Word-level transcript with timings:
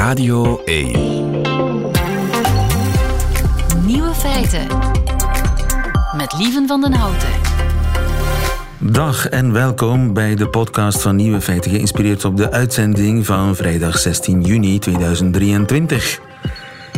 Radio 0.00 0.62
1. 0.64 0.92
Nieuwe 3.86 4.14
feiten. 4.14 4.66
Met 6.16 6.34
Lieven 6.38 6.66
van 6.66 6.80
den 6.80 6.92
Houten. 6.92 7.28
Dag 8.78 9.28
en 9.28 9.52
welkom 9.52 10.12
bij 10.12 10.34
de 10.34 10.48
podcast 10.48 11.02
van 11.02 11.16
Nieuwe 11.16 11.40
Feiten, 11.40 11.70
geïnspireerd 11.70 12.24
op 12.24 12.36
de 12.36 12.50
uitzending 12.50 13.26
van 13.26 13.56
vrijdag 13.56 13.98
16 13.98 14.42
juni 14.42 14.78
2023. 14.78 16.20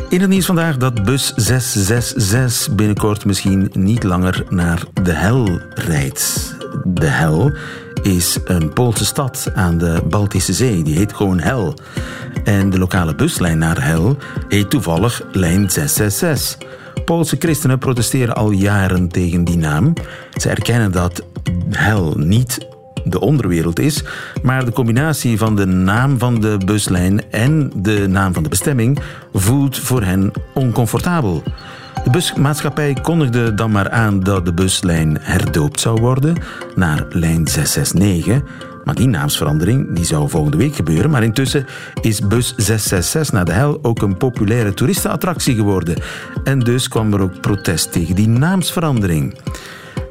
In 0.09 0.21
het 0.21 0.30
nieuws 0.30 0.46
vandaag 0.46 0.77
dat 0.77 1.05
bus 1.05 1.32
666 1.37 2.75
binnenkort 2.75 3.25
misschien 3.25 3.71
niet 3.73 4.03
langer 4.03 4.45
naar 4.48 4.82
de 5.03 5.12
hel 5.12 5.61
rijdt. 5.75 6.55
De 6.84 7.07
hel 7.07 7.53
is 8.03 8.39
een 8.45 8.73
Poolse 8.73 9.05
stad 9.05 9.50
aan 9.55 9.79
de 9.79 10.02
Baltische 10.09 10.52
Zee. 10.52 10.82
Die 10.82 10.96
heet 10.96 11.12
gewoon 11.12 11.41
Hel. 11.41 11.75
En 12.45 12.71
de 12.71 12.79
lokale 12.79 13.14
buslijn 13.14 13.59
naar 13.59 13.84
Hel 13.84 14.16
heet 14.48 14.70
toevallig 14.70 15.23
lijn 15.33 15.70
666. 15.70 16.69
Poolse 17.05 17.37
christenen 17.38 17.79
protesteren 17.79 18.34
al 18.34 18.51
jaren 18.51 19.09
tegen 19.09 19.45
die 19.45 19.57
naam. 19.57 19.93
Ze 20.37 20.48
erkennen 20.48 20.93
dat 20.93 21.24
Hel 21.70 22.15
niet 22.16 22.66
de 23.05 23.20
onderwereld 23.20 23.79
is, 23.79 24.05
maar 24.43 24.65
de 24.65 24.73
combinatie 24.73 25.38
van 25.38 25.57
de 25.57 25.66
naam 25.66 26.19
van 26.19 26.41
de 26.41 26.59
buslijn 26.65 27.30
en 27.30 27.73
de 27.77 28.07
naam 28.09 28.32
van 28.32 28.43
de 28.43 28.48
bestemming 28.48 28.98
voelt 29.32 29.79
voor 29.79 30.02
hen 30.02 30.32
oncomfortabel. 30.55 31.43
De 32.05 32.11
busmaatschappij 32.11 32.97
kondigde 33.02 33.55
dan 33.55 33.70
maar 33.70 33.91
aan 33.91 34.20
dat 34.20 34.45
de 34.45 34.52
buslijn 34.52 35.19
herdoopt 35.20 35.80
zou 35.80 36.01
worden 36.01 36.37
naar 36.74 37.06
lijn 37.09 37.48
669. 37.48 38.43
Maar 38.84 38.95
die 38.95 39.06
naamsverandering 39.06 39.95
die 39.95 40.05
zou 40.05 40.29
volgende 40.29 40.57
week 40.57 40.74
gebeuren. 40.74 41.10
Maar 41.10 41.23
intussen 41.23 41.66
is 42.01 42.20
bus 42.20 42.55
666 42.57 43.33
naar 43.33 43.45
de 43.45 43.52
hel 43.52 43.79
ook 43.83 44.02
een 44.02 44.16
populaire 44.16 44.74
toeristenattractie 44.74 45.54
geworden. 45.54 45.96
En 46.45 46.59
dus 46.59 46.88
kwam 46.88 47.13
er 47.13 47.21
ook 47.21 47.41
protest 47.41 47.93
tegen 47.93 48.15
die 48.15 48.29
naamsverandering. 48.29 49.35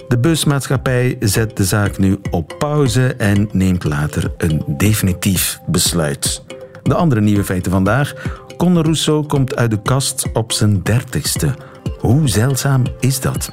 De 0.07 0.19
busmaatschappij 0.19 1.17
zet 1.19 1.57
de 1.57 1.63
zaak 1.63 1.97
nu 1.97 2.19
op 2.29 2.55
pauze 2.57 3.13
en 3.13 3.49
neemt 3.51 3.83
later 3.83 4.31
een 4.37 4.63
definitief 4.67 5.59
besluit. 5.67 6.43
De 6.83 6.95
andere 6.95 7.21
nieuwe 7.21 7.43
feiten 7.43 7.71
vandaag. 7.71 8.13
Conor 8.57 8.83
Rousseau 8.83 9.25
komt 9.25 9.55
uit 9.55 9.71
de 9.71 9.81
kast 9.81 10.25
op 10.33 10.51
zijn 10.51 10.83
dertigste. 10.83 11.55
Hoe 12.01 12.29
zeldzaam 12.29 12.83
is 12.99 13.19
dat? 13.19 13.49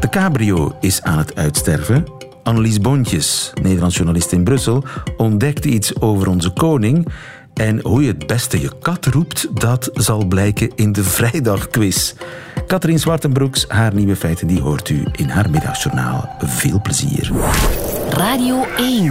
De 0.00 0.08
cabrio 0.08 0.76
is 0.80 1.02
aan 1.02 1.18
het 1.18 1.36
uitsterven. 1.36 2.04
Annelies 2.42 2.80
Bontjes, 2.80 3.52
Nederlands 3.62 3.96
journalist 3.96 4.32
in 4.32 4.44
Brussel, 4.44 4.84
ontdekte 5.16 5.68
iets 5.68 6.00
over 6.00 6.28
onze 6.28 6.50
koning. 6.50 7.08
En 7.54 7.80
hoe 7.80 8.02
je 8.02 8.08
het 8.08 8.26
beste 8.26 8.60
je 8.60 8.70
kat 8.80 9.06
roept, 9.06 9.60
dat 9.60 9.90
zal 9.94 10.26
blijken 10.26 10.70
in 10.74 10.92
de 10.92 11.04
vrijdagquiz. 11.04 12.14
Katrien 12.66 12.98
Zwartenbroeks, 12.98 13.64
haar 13.68 13.94
nieuwe 13.94 14.16
feiten, 14.16 14.46
die 14.46 14.60
hoort 14.60 14.88
u 14.88 15.04
in 15.12 15.28
haar 15.28 15.50
middagjournaal. 15.50 16.36
Veel 16.38 16.80
plezier. 16.80 17.30
Radio 18.10 18.64
1. 18.76 19.02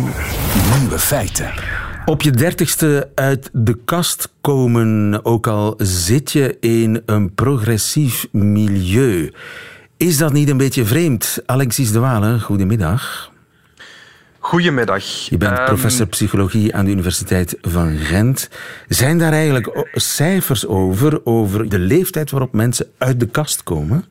Nieuwe 0.79 0.99
feiten. 0.99 1.80
Op 2.05 2.21
je 2.21 2.31
dertigste 2.31 3.11
uit 3.15 3.49
de 3.53 3.77
kast 3.85 4.33
komen, 4.41 5.25
ook 5.25 5.47
al 5.47 5.73
zit 5.77 6.31
je 6.31 6.57
in 6.59 7.01
een 7.05 7.33
progressief 7.33 8.27
milieu. 8.31 9.33
Is 9.97 10.17
dat 10.17 10.33
niet 10.33 10.49
een 10.49 10.57
beetje 10.57 10.85
vreemd? 10.85 11.41
Alexis 11.45 11.91
de 11.91 11.99
Walen, 11.99 12.41
goedemiddag. 12.41 13.31
Goedemiddag. 14.39 15.03
Je 15.03 15.37
bent 15.37 15.57
Ehm, 15.57 15.65
professor 15.65 16.07
psychologie 16.07 16.75
aan 16.75 16.85
de 16.85 16.91
Universiteit 16.91 17.57
van 17.61 17.97
Gent. 17.97 18.49
Zijn 18.87 19.17
daar 19.17 19.33
eigenlijk 19.33 19.87
cijfers 19.93 20.67
over, 20.67 21.25
over 21.25 21.69
de 21.69 21.79
leeftijd 21.79 22.31
waarop 22.31 22.53
mensen 22.53 22.87
uit 22.97 23.19
de 23.19 23.27
kast 23.27 23.63
komen? 23.63 24.05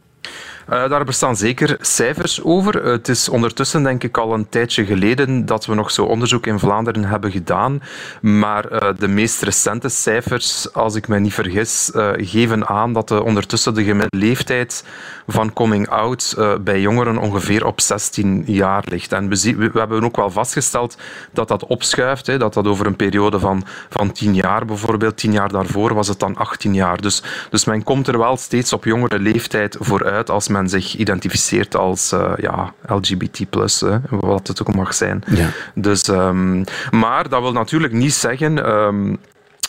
Eh, 0.68 0.88
daar 0.88 1.04
bestaan 1.04 1.36
zeker 1.36 1.76
cijfers 1.80 2.42
over. 2.42 2.84
het 2.84 3.08
is 3.08 3.28
ondertussen 3.28 3.82
denk 3.82 4.04
ik 4.04 4.18
al 4.18 4.34
een 4.34 4.48
tijdje 4.48 4.84
geleden 4.84 5.46
dat 5.46 5.66
we 5.66 5.74
nog 5.74 5.90
zo 5.90 6.04
onderzoek 6.04 6.46
in 6.46 6.58
Vlaanderen 6.58 7.04
hebben 7.04 7.30
gedaan. 7.30 7.82
Maar 8.20 8.64
eh, 8.64 8.88
de 8.98 9.08
meest 9.08 9.42
recente 9.42 9.88
cijfers, 9.88 10.72
als 10.72 10.94
ik 10.94 11.08
me 11.08 11.18
niet 11.18 11.34
vergis, 11.34 11.90
eh, 11.90 12.10
geven 12.16 12.68
aan 12.68 12.92
dat 12.92 13.08
de, 13.08 13.22
ondertussen 13.22 13.74
de 13.74 13.84
gemiddelde 13.84 14.26
leeftijd 14.26 14.84
van 15.26 15.52
coming 15.52 15.88
out 15.88 16.34
eh, 16.38 16.54
bij 16.60 16.80
jongeren 16.80 17.18
ongeveer 17.18 17.66
op 17.66 17.80
16 17.80 18.42
jaar 18.46 18.84
ligt. 18.88 19.12
En 19.12 19.28
we 19.28 19.70
hebben 19.74 20.04
ook 20.04 20.16
wel 20.16 20.30
vastgesteld 20.30 20.96
dat 21.32 21.48
dat 21.48 21.66
opschuift, 21.66 22.26
hè, 22.26 22.38
dat 22.38 22.54
dat 22.54 22.66
over 22.66 22.86
een 22.86 22.96
periode 22.96 23.38
van, 23.38 23.64
van 23.88 24.12
10 24.12 24.34
jaar 24.34 24.64
bijvoorbeeld, 24.64 25.16
10 25.16 25.32
jaar 25.32 25.52
daarvoor 25.52 25.94
was 25.94 26.08
het 26.08 26.18
dan 26.18 26.36
18 26.36 26.74
jaar. 26.74 27.00
Dus, 27.00 27.22
dus 27.50 27.64
men 27.64 27.82
komt 27.82 28.08
er 28.08 28.18
wel 28.18 28.36
steeds 28.36 28.72
op 28.72 28.84
jongere 28.84 29.18
leeftijd 29.18 29.76
vooruit 29.80 30.30
als 30.30 30.48
men 30.48 30.59
zich 30.68 30.96
identificeert 30.96 31.76
als 31.76 32.12
eh, 32.12 32.32
ja, 32.36 32.72
LGBT+, 32.86 33.38
hè, 33.80 33.98
wat 34.10 34.46
het 34.46 34.60
ook 34.60 34.74
mag 34.74 34.94
zijn. 34.94 35.22
Ja. 35.26 35.48
Dus, 35.74 36.02
ehm, 36.02 36.64
maar 36.90 37.28
dat 37.28 37.40
wil 37.40 37.52
natuurlijk 37.52 37.92
niet 37.92 38.14
zeggen... 38.14 38.64
ehm, 38.64 39.14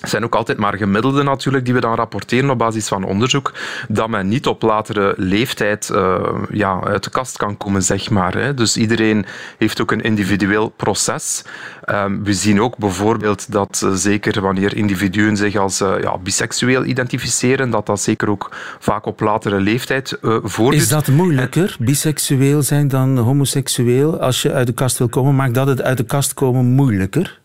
zijn 0.02 0.24
ook 0.24 0.36
altijd 0.36 0.58
maar 0.58 0.78
gemiddelden 0.78 1.26
natuurlijk 1.26 1.66
die 1.66 1.74
we 1.74 1.80
dan 1.80 1.96
rapporteren 1.96 2.50
op 2.50 2.58
basis 2.58 2.88
van 2.88 3.04
onderzoek, 3.04 3.54
dat 3.88 4.10
men 4.10 4.28
niet 4.28 4.48
op 4.48 4.62
latere 4.62 5.14
leeftijd 5.18 5.90
eh, 5.90 6.20
ja, 6.52 6.80
uit 6.84 7.04
de 7.04 7.10
kast 7.10 7.38
kan 7.38 7.58
komen, 7.58 7.84
zeg 7.84 8.10
maar. 8.10 8.38
Hè. 8.38 8.54
Dus 8.54 8.78
iedereen 8.78 9.26
heeft 9.58 9.82
ook 9.82 9.92
een 9.92 10.02
individueel 10.02 10.70
proces. 10.70 11.44
Ehm, 11.84 12.24
we 12.24 12.34
zien 12.34 12.62
ook 12.62 12.78
bijvoorbeeld 12.78 13.52
dat 13.52 13.82
eh, 13.84 13.92
zeker 13.92 14.42
wanneer 14.42 14.76
individuen 14.76 15.38
zich 15.38 15.56
als 15.56 15.82
eh, 15.82 15.94
ja, 16.02 16.18
biseksueel 16.18 16.86
identificeren, 16.86 17.70
dat 17.70 17.86
dat 17.86 18.02
zeker 18.02 18.30
ook 18.30 18.50
vaak 18.80 19.06
op 19.06 19.20
latere 19.20 19.60
leeftijd 19.60 20.18
voordoet. 20.44 20.82
Is 20.82 20.88
dat 20.88 21.08
moeilijker, 21.08 21.76
biseksueel 21.80 22.62
zijn 22.62 22.88
dan 22.88 23.18
homoseksueel? 23.18 24.20
Als 24.20 24.42
je 24.42 24.52
uit 24.52 24.68
de 24.68 24.74
kast 24.74 24.98
wil 24.98 25.10
komen, 25.10 25.36
maakt 25.36 25.54
dat 25.54 25.68
het 25.68 25.82
uit 25.82 25.98
de 25.98 26.04
kast 26.04 26.34
komen 26.34 26.66
moeilijker? 26.66 27.41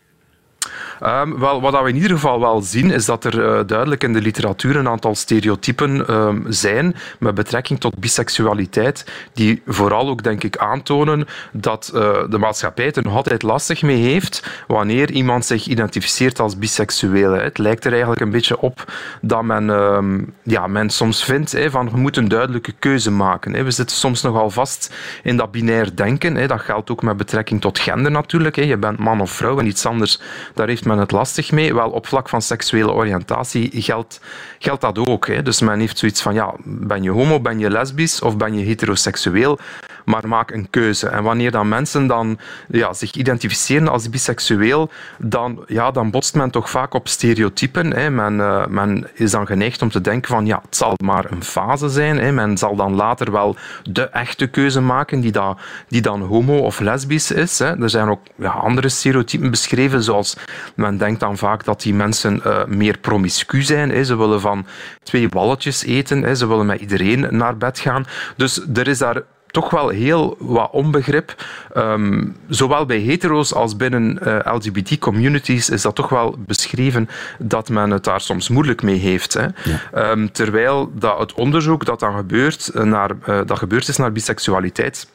Ehm, 0.99 1.39
wel, 1.39 1.61
wat 1.61 1.81
we 1.81 1.89
in 1.89 1.95
ieder 1.95 2.11
geval 2.11 2.39
wel 2.39 2.61
zien, 2.61 2.91
is 2.91 3.05
dat 3.05 3.23
er 3.23 3.45
eh, 3.45 3.59
duidelijk 3.65 4.03
in 4.03 4.13
de 4.13 4.21
literatuur 4.21 4.75
een 4.75 4.87
aantal 4.87 5.15
stereotypen 5.15 6.07
ehm, 6.07 6.41
zijn 6.47 6.95
met 7.19 7.35
betrekking 7.35 7.79
tot 7.79 7.99
biseksualiteit, 7.99 9.05
die 9.33 9.61
vooral 9.67 10.09
ook, 10.09 10.23
denk 10.23 10.43
ik, 10.43 10.57
aantonen 10.57 11.27
dat 11.51 11.91
eh, 11.93 12.01
de 12.29 12.37
maatschappij 12.37 12.85
het 12.85 12.97
er 12.97 13.03
nog 13.03 13.15
altijd 13.15 13.43
lastig 13.43 13.81
mee 13.81 14.01
heeft 14.01 14.63
wanneer 14.67 15.11
iemand 15.11 15.45
zich 15.45 15.67
identificeert 15.67 16.39
als 16.39 16.57
biseksueel. 16.57 17.31
Het 17.31 17.57
lijkt 17.57 17.85
er 17.85 17.91
eigenlijk 17.91 18.21
een 18.21 18.31
beetje 18.31 18.59
op 18.59 18.93
dat 19.21 19.43
men, 19.43 19.69
ehm, 19.69 20.23
ja, 20.43 20.67
men 20.67 20.89
soms 20.89 21.23
vindt 21.23 21.55
van 21.67 21.89
je 21.91 21.97
moet 21.97 22.17
een 22.17 22.27
duidelijke 22.27 22.71
keuze 22.79 23.11
maken. 23.11 23.63
We 23.63 23.71
zitten 23.71 23.97
soms 23.97 24.21
nogal 24.21 24.49
vast 24.49 24.93
in 25.23 25.37
dat 25.37 25.51
binair 25.51 25.95
denken. 25.95 26.47
Dat 26.47 26.61
geldt 26.61 26.89
ook 26.89 27.01
met 27.01 27.17
betrekking 27.17 27.61
tot 27.61 27.79
gender 27.79 28.11
natuurlijk. 28.11 28.55
Je 28.55 28.77
bent 28.77 28.99
man 28.99 29.21
of 29.21 29.31
vrouw 29.31 29.59
en 29.59 29.67
iets 29.67 29.85
anders, 29.85 30.19
daar 30.53 30.67
heeft 30.67 30.85
men 30.87 30.97
het 30.97 31.11
lastig 31.11 31.51
mee. 31.51 31.73
Wel, 31.73 31.89
op 31.89 32.07
vlak 32.07 32.29
van 32.29 32.41
seksuele 32.41 32.91
oriëntatie 32.91 33.81
geldt, 33.81 34.21
geldt 34.59 34.81
dat 34.81 35.07
ook. 35.07 35.27
Hè. 35.27 35.41
Dus 35.41 35.61
men 35.61 35.79
heeft 35.79 35.97
zoiets 35.97 36.21
van, 36.21 36.33
ja, 36.33 36.53
ben 36.63 37.03
je 37.03 37.09
homo, 37.09 37.39
ben 37.39 37.59
je 37.59 37.69
lesbisch 37.69 38.21
of 38.21 38.37
ben 38.37 38.53
je 38.57 38.65
heteroseksueel? 38.65 39.59
Maar 40.05 40.27
maak 40.27 40.51
een 40.51 40.69
keuze. 40.69 41.07
En 41.07 41.23
wanneer 41.23 41.51
dan 41.51 41.67
mensen 41.67 42.07
dan 42.07 42.37
ja, 42.67 42.93
zich 42.93 43.11
identificeren 43.11 43.87
als 43.87 44.09
biseksueel, 44.09 44.89
dan, 45.17 45.63
ja, 45.67 45.91
dan 45.91 46.11
botst 46.11 46.35
men 46.35 46.49
toch 46.51 46.69
vaak 46.69 46.93
op 46.93 47.07
stereotypen. 47.07 47.93
Hè. 47.93 48.09
Men, 48.09 48.39
eh, 48.39 48.65
men 48.65 49.07
is 49.13 49.31
dan 49.31 49.45
geneigd 49.45 49.81
om 49.81 49.89
te 49.89 50.01
denken 50.01 50.29
van, 50.29 50.45
ja, 50.45 50.61
het 50.65 50.75
zal 50.75 50.93
maar 51.03 51.31
een 51.31 51.43
fase 51.43 51.89
zijn. 51.89 52.17
Hè. 52.17 52.31
Men 52.31 52.57
zal 52.57 52.75
dan 52.75 52.95
later 52.95 53.31
wel 53.31 53.55
de 53.83 54.03
echte 54.03 54.47
keuze 54.47 54.81
maken 54.81 55.19
die, 55.19 55.31
dat, 55.31 55.59
die 55.87 56.01
dan 56.01 56.21
homo 56.21 56.57
of 56.57 56.79
lesbisch 56.79 57.31
is. 57.31 57.59
Hè. 57.59 57.81
Er 57.81 57.89
zijn 57.89 58.09
ook 58.09 58.21
ja, 58.35 58.51
andere 58.51 58.89
stereotypen 58.89 59.51
beschreven, 59.51 60.03
zoals 60.03 60.35
men 60.77 60.97
denkt 60.97 61.19
dan 61.19 61.37
vaak 61.37 61.63
dat 61.63 61.81
die 61.81 61.93
mensen 61.93 62.43
eh, 62.43 62.65
meer 62.65 62.97
promiscu 62.97 63.61
zijn. 63.61 63.89
Hè. 63.89 64.03
Ze 64.03 64.17
willen 64.17 64.41
van 64.41 64.65
twee 65.03 65.29
balletjes 65.29 65.83
eten, 65.83 66.21
hè. 66.21 66.35
ze 66.35 66.47
willen 66.47 66.65
met 66.65 66.81
iedereen 66.81 67.27
naar 67.29 67.57
bed 67.57 67.79
gaan. 67.79 68.05
Dus 68.35 68.61
er 68.73 68.87
is 68.87 68.97
daar 68.97 69.21
toch 69.47 69.69
wel 69.69 69.89
heel 69.89 70.35
wat 70.39 70.71
onbegrip. 70.71 71.45
Ehm, 71.73 72.25
zowel 72.47 72.85
bij 72.85 72.99
hetero's 72.99 73.53
als 73.53 73.75
binnen 73.75 74.19
eh, 74.19 74.53
LGBT-communities 74.53 75.69
is 75.69 75.81
dat 75.81 75.95
toch 75.95 76.09
wel 76.09 76.35
beschreven 76.37 77.09
dat 77.39 77.69
men 77.69 77.91
het 77.91 78.03
daar 78.03 78.21
soms 78.21 78.49
moeilijk 78.49 78.83
mee 78.83 78.97
heeft. 78.97 79.33
Hè. 79.33 79.47
Ehm, 79.93 80.27
terwijl 80.31 80.91
dat 80.93 81.19
het 81.19 81.33
onderzoek 81.33 81.85
dat 81.85 81.99
dan 81.99 82.15
gebeurt, 82.15 82.67
eh, 82.67 82.83
naar, 82.83 83.11
dat 83.45 83.57
gebeurd 83.57 83.87
is 83.87 83.97
naar 83.97 84.11
biseksualiteit 84.11 85.07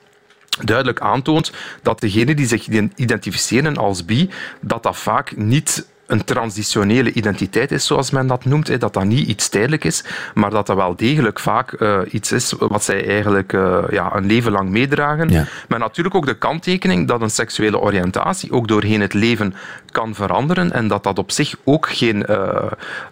duidelijk 0.60 1.00
aantoont 1.00 1.52
dat 1.82 2.00
degenen 2.00 2.37
die 2.37 2.46
zich 2.46 2.69
identificeren 2.94 3.76
als 3.76 4.04
bi, 4.04 4.31
dat 4.60 4.82
dat 4.82 4.96
vaak 4.96 5.37
niet 5.37 5.87
een 6.06 6.25
transitionele 6.25 7.12
identiteit 7.12 7.70
is, 7.70 7.87
zoals 7.87 8.10
men 8.10 8.26
dat 8.26 8.44
noemt. 8.44 8.81
Dat 8.81 8.93
dat 8.93 9.04
niet 9.04 9.28
iets 9.28 9.49
tijdelijk 9.49 9.84
is, 9.84 10.04
maar 10.34 10.50
dat 10.50 10.66
dat 10.66 10.76
wel 10.76 10.96
degelijk 10.96 11.40
vaak 11.40 11.81
uh, 11.81 11.99
iets 12.10 12.32
is 12.32 12.54
wat 12.58 12.84
zij 12.84 13.06
eigenlijk 13.06 13.52
uh, 13.52 13.78
ja, 13.90 14.16
een 14.16 14.26
leven 14.26 14.52
lang 14.52 14.70
meedragen. 14.70 15.28
Ja. 15.28 15.46
Maar 15.69 15.78
natuurlijk 15.78 16.14
ook 16.14 16.26
de 16.26 16.38
kanttekening 16.38 17.08
dat 17.08 17.20
een 17.20 17.31
seksuele 17.31 17.81
oriëntatie 17.81 18.52
ook 18.52 18.69
doorheen 18.69 19.00
het 19.00 19.14
leven 19.14 19.54
kan 19.90 20.14
veranderen 20.14 20.72
en 20.72 20.88
dat 20.88 21.02
dat 21.02 21.19
op 21.19 21.31
zich 21.31 21.54
ook 21.64 21.88
geen, 21.88 22.25
uh, 22.31 22.62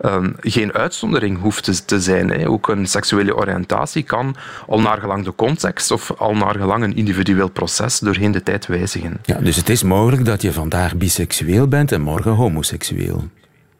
um, 0.05 0.35
geen 0.41 0.73
uitzondering 0.73 1.41
hoeft 1.41 1.65
te, 1.65 1.85
te 1.85 2.01
zijn. 2.01 2.31
Hè. 2.31 2.49
Ook 2.49 2.69
een 2.69 2.87
seksuele 2.87 3.37
oriëntatie 3.37 4.03
kan 4.03 4.37
al 4.67 4.81
naar 4.81 4.99
gelang 4.99 5.25
de 5.25 5.35
context 5.35 5.91
of 5.91 6.13
al 6.19 6.35
naar 6.35 6.55
gelang 6.55 6.85
een 6.85 6.97
individueel 6.97 7.49
proces 7.49 7.99
doorheen 7.99 8.33
de 8.33 8.43
tijd 8.43 8.67
wijzigen. 8.67 9.19
Ja, 9.25 9.39
dus 9.39 9.57
het 9.57 9.69
is 9.69 9.83
mogelijk 9.83 10.25
dat 10.25 10.43
je 10.43 10.53
vandaag 10.53 10.97
biseksueel 10.97 11.69
bent 11.69 11.93
en 11.93 12.01
morgen 12.01 12.33
homoseksueel 12.33 12.80
seksueel. 12.85 13.29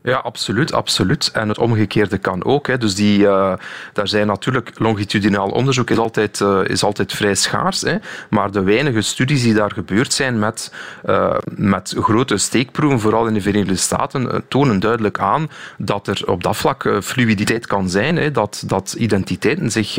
Ja, 0.03 0.17
absoluut, 0.17 0.73
absoluut. 0.73 1.31
En 1.33 1.49
het 1.49 1.59
omgekeerde 1.59 2.19
kan 2.19 2.45
ook. 2.45 2.67
Hè. 2.67 2.79
Dus 2.79 2.95
die, 2.95 3.19
uh, 3.19 3.53
daar 3.93 4.09
zijn 4.09 4.27
natuurlijk 4.27 4.71
longitudinaal 4.75 5.49
onderzoek 5.49 5.91
is 5.91 5.99
altijd, 5.99 6.41
uh, 6.41 6.61
is 6.65 6.85
altijd 6.85 7.13
vrij 7.13 7.35
schaars. 7.35 7.81
Hè. 7.81 7.97
Maar 8.31 8.51
de 8.51 8.63
weinige 8.63 9.01
studies 9.01 9.43
die 9.43 9.55
daar 9.55 9.73
gebeurd 9.73 10.13
zijn 10.13 10.39
met, 10.39 10.73
uh, 11.05 11.37
met 11.45 11.95
grote 11.99 12.37
steekproeven, 12.37 13.01
vooral 13.01 13.27
in 13.27 13.35
de 13.35 13.41
Verenigde 13.41 13.77
Staten, 13.77 14.45
tonen 14.49 14.81
duidelijk 14.81 15.19
aan 15.19 15.51
dat 15.79 16.07
er 16.07 16.23
op 16.27 16.43
dat 16.43 16.57
vlak 16.57 16.99
fluiditeit 17.03 17.67
kan 17.67 17.89
zijn. 17.89 18.17
Hè. 18.17 18.31
Dat, 18.31 18.63
dat 18.67 18.95
identiteiten 18.99 19.71
zich 19.71 19.99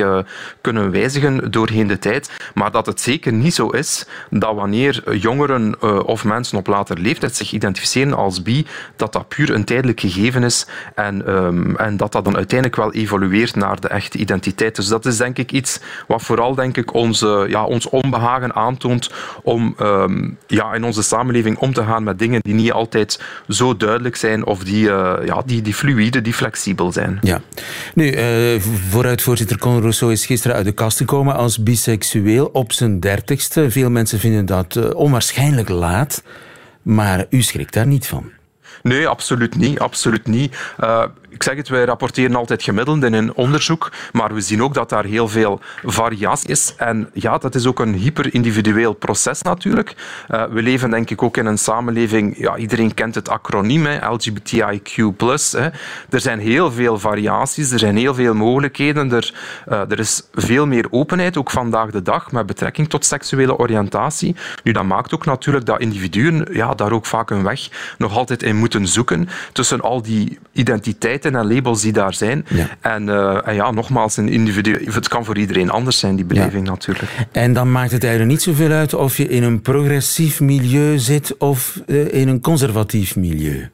kunnen 0.61 0.91
wijzigen 0.91 1.51
doorheen 1.51 1.87
de 1.87 1.99
tijd. 1.99 2.31
Maar 2.53 2.71
dat 2.71 2.85
het 2.85 3.01
zeker 3.01 3.33
niet 3.33 3.53
zo 3.53 3.67
is 3.67 4.05
dat 4.29 4.55
wanneer 4.55 5.17
jongeren 5.17 5.81
of 6.05 6.23
mensen 6.23 6.57
op 6.57 6.67
later 6.67 6.99
leeftijd 6.99 7.35
zich 7.35 7.51
identificeren 7.51 8.13
als 8.13 8.41
bi, 8.41 8.65
dat 8.95 9.13
dat 9.13 9.27
puur 9.27 9.49
een 9.49 9.63
gegeven 9.99 10.43
is 10.43 10.65
en, 10.95 11.33
um, 11.33 11.77
en 11.77 11.97
dat 11.97 12.11
dat 12.11 12.25
dan 12.25 12.35
uiteindelijk 12.35 12.81
wel 12.81 12.93
evolueert 12.93 13.55
naar 13.55 13.79
de 13.79 13.87
echte 13.87 14.17
identiteit. 14.17 14.75
Dus 14.75 14.87
dat 14.87 15.05
is 15.05 15.17
denk 15.17 15.37
ik 15.37 15.51
iets 15.51 15.79
wat 16.07 16.21
vooral 16.21 16.55
denk 16.55 16.77
ik 16.77 16.93
onze, 16.93 17.45
ja, 17.49 17.65
ons 17.65 17.89
onbehagen 17.89 18.55
aantoont 18.55 19.09
om 19.43 19.75
um, 19.81 20.37
ja, 20.47 20.73
in 20.73 20.83
onze 20.83 21.03
samenleving 21.03 21.57
om 21.57 21.73
te 21.73 21.83
gaan 21.83 22.03
met 22.03 22.19
dingen 22.19 22.41
die 22.41 22.53
niet 22.53 22.71
altijd 22.71 23.21
zo 23.49 23.77
duidelijk 23.77 24.15
zijn 24.15 24.45
of 24.45 24.63
die, 24.63 24.87
uh, 24.87 25.13
ja, 25.25 25.41
die, 25.45 25.61
die 25.61 25.73
fluïde, 25.73 26.21
die 26.21 26.33
flexibel 26.33 26.91
zijn. 26.91 27.17
Ja. 27.21 27.41
Nu, 27.93 28.11
uh, 28.11 28.61
vooruitvoorzitter 28.89 29.57
Conor 29.57 29.81
Rousseau 29.81 30.13
is 30.13 30.25
gisteren 30.25 30.55
uit 30.55 30.65
de 30.65 30.71
kast 30.71 30.97
gekomen 30.97 31.35
als 31.35 31.63
biseksueel 31.63 32.45
op 32.45 32.71
zijn 32.71 32.99
dertigste. 32.99 33.71
Veel 33.71 33.89
mensen 33.89 34.19
vinden 34.19 34.45
dat 34.45 34.75
uh, 34.75 34.89
onwaarschijnlijk 34.93 35.69
laat, 35.69 36.23
maar 36.81 37.25
u 37.29 37.41
schrikt 37.41 37.73
daar 37.73 37.87
niet 37.87 38.07
van. 38.07 38.31
Nee, 38.81 39.07
absoluut 39.07 39.55
niet. 39.55 39.79
Absoluut 39.79 40.27
niet. 40.27 40.55
Uh, 40.79 41.03
ik 41.31 41.43
zeg 41.43 41.55
het, 41.55 41.69
wij 41.69 41.83
rapporteren 41.83 42.35
altijd 42.35 42.63
gemiddeld 42.63 43.03
in 43.03 43.13
een 43.13 43.33
onderzoek, 43.33 43.91
maar 44.11 44.33
we 44.33 44.41
zien 44.41 44.63
ook 44.63 44.73
dat 44.73 44.89
daar 44.89 45.03
heel 45.03 45.27
veel 45.27 45.59
variatie 45.83 46.49
is. 46.49 46.73
En 46.77 47.09
ja, 47.13 47.37
dat 47.37 47.55
is 47.55 47.65
ook 47.65 47.79
een 47.79 47.93
hyper-individueel 47.93 48.93
proces 48.93 49.41
natuurlijk. 49.41 49.95
Uh, 50.29 50.43
we 50.43 50.61
leven 50.61 50.89
denk 50.89 51.09
ik 51.09 51.23
ook 51.23 51.37
in 51.37 51.45
een 51.45 51.57
samenleving, 51.57 52.37
ja, 52.37 52.57
iedereen 52.57 52.93
kent 52.93 53.15
het 53.15 53.29
acroniem, 53.29 53.85
hè, 53.85 54.09
LGBTIQ+. 54.09 54.95
Hè. 55.51 55.69
Er 56.09 56.19
zijn 56.19 56.39
heel 56.39 56.71
veel 56.71 56.99
variaties, 56.99 57.71
er 57.71 57.79
zijn 57.79 57.97
heel 57.97 58.13
veel 58.13 58.33
mogelijkheden, 58.33 59.11
er, 59.11 59.33
uh, 59.69 59.91
er 59.91 59.99
is 59.99 60.27
veel 60.33 60.67
meer 60.67 60.87
openheid, 60.89 61.37
ook 61.37 61.51
vandaag 61.51 61.91
de 61.91 62.01
dag, 62.01 62.31
met 62.31 62.45
betrekking 62.45 62.89
tot 62.89 63.05
seksuele 63.05 63.57
oriëntatie. 63.57 64.35
Nu, 64.63 64.71
dat 64.71 64.83
maakt 64.83 65.13
ook 65.13 65.25
natuurlijk 65.25 65.65
dat 65.65 65.79
individuen 65.79 66.47
ja, 66.51 66.73
daar 66.73 66.91
ook 66.91 67.05
vaak 67.05 67.29
een 67.29 67.43
weg 67.43 67.69
nog 67.97 68.17
altijd 68.17 68.43
in 68.43 68.55
moeten 68.55 68.87
zoeken 68.87 69.29
tussen 69.51 69.81
al 69.81 70.01
die 70.01 70.39
identiteiten 70.51 71.20
en 71.25 71.53
labels 71.53 71.81
die 71.81 71.91
daar 71.91 72.13
zijn. 72.13 72.45
En, 72.81 73.07
uh, 73.07 73.47
en, 73.47 73.55
ja, 73.55 73.71
nogmaals, 73.71 74.17
een 74.17 74.29
individu 74.29 74.91
het 74.91 75.07
kan 75.07 75.25
voor 75.25 75.37
iedereen 75.37 75.69
anders 75.69 75.99
zijn, 75.99 76.15
die 76.15 76.25
beleving 76.25 76.65
ja. 76.65 76.71
natuurlijk. 76.71 77.27
En 77.31 77.53
dan 77.53 77.71
maakt 77.71 77.91
het 77.91 78.03
eigenlijk 78.03 78.31
niet 78.31 78.41
zoveel 78.41 78.71
uit 78.71 78.93
of 78.93 79.17
je 79.17 79.27
in 79.27 79.43
een 79.43 79.61
progressief 79.61 80.39
milieu 80.39 80.97
zit 80.99 81.37
of 81.37 81.81
uh, 81.87 82.13
in 82.13 82.27
een 82.27 82.41
conservatief 82.41 83.15
milieu. 83.15 83.69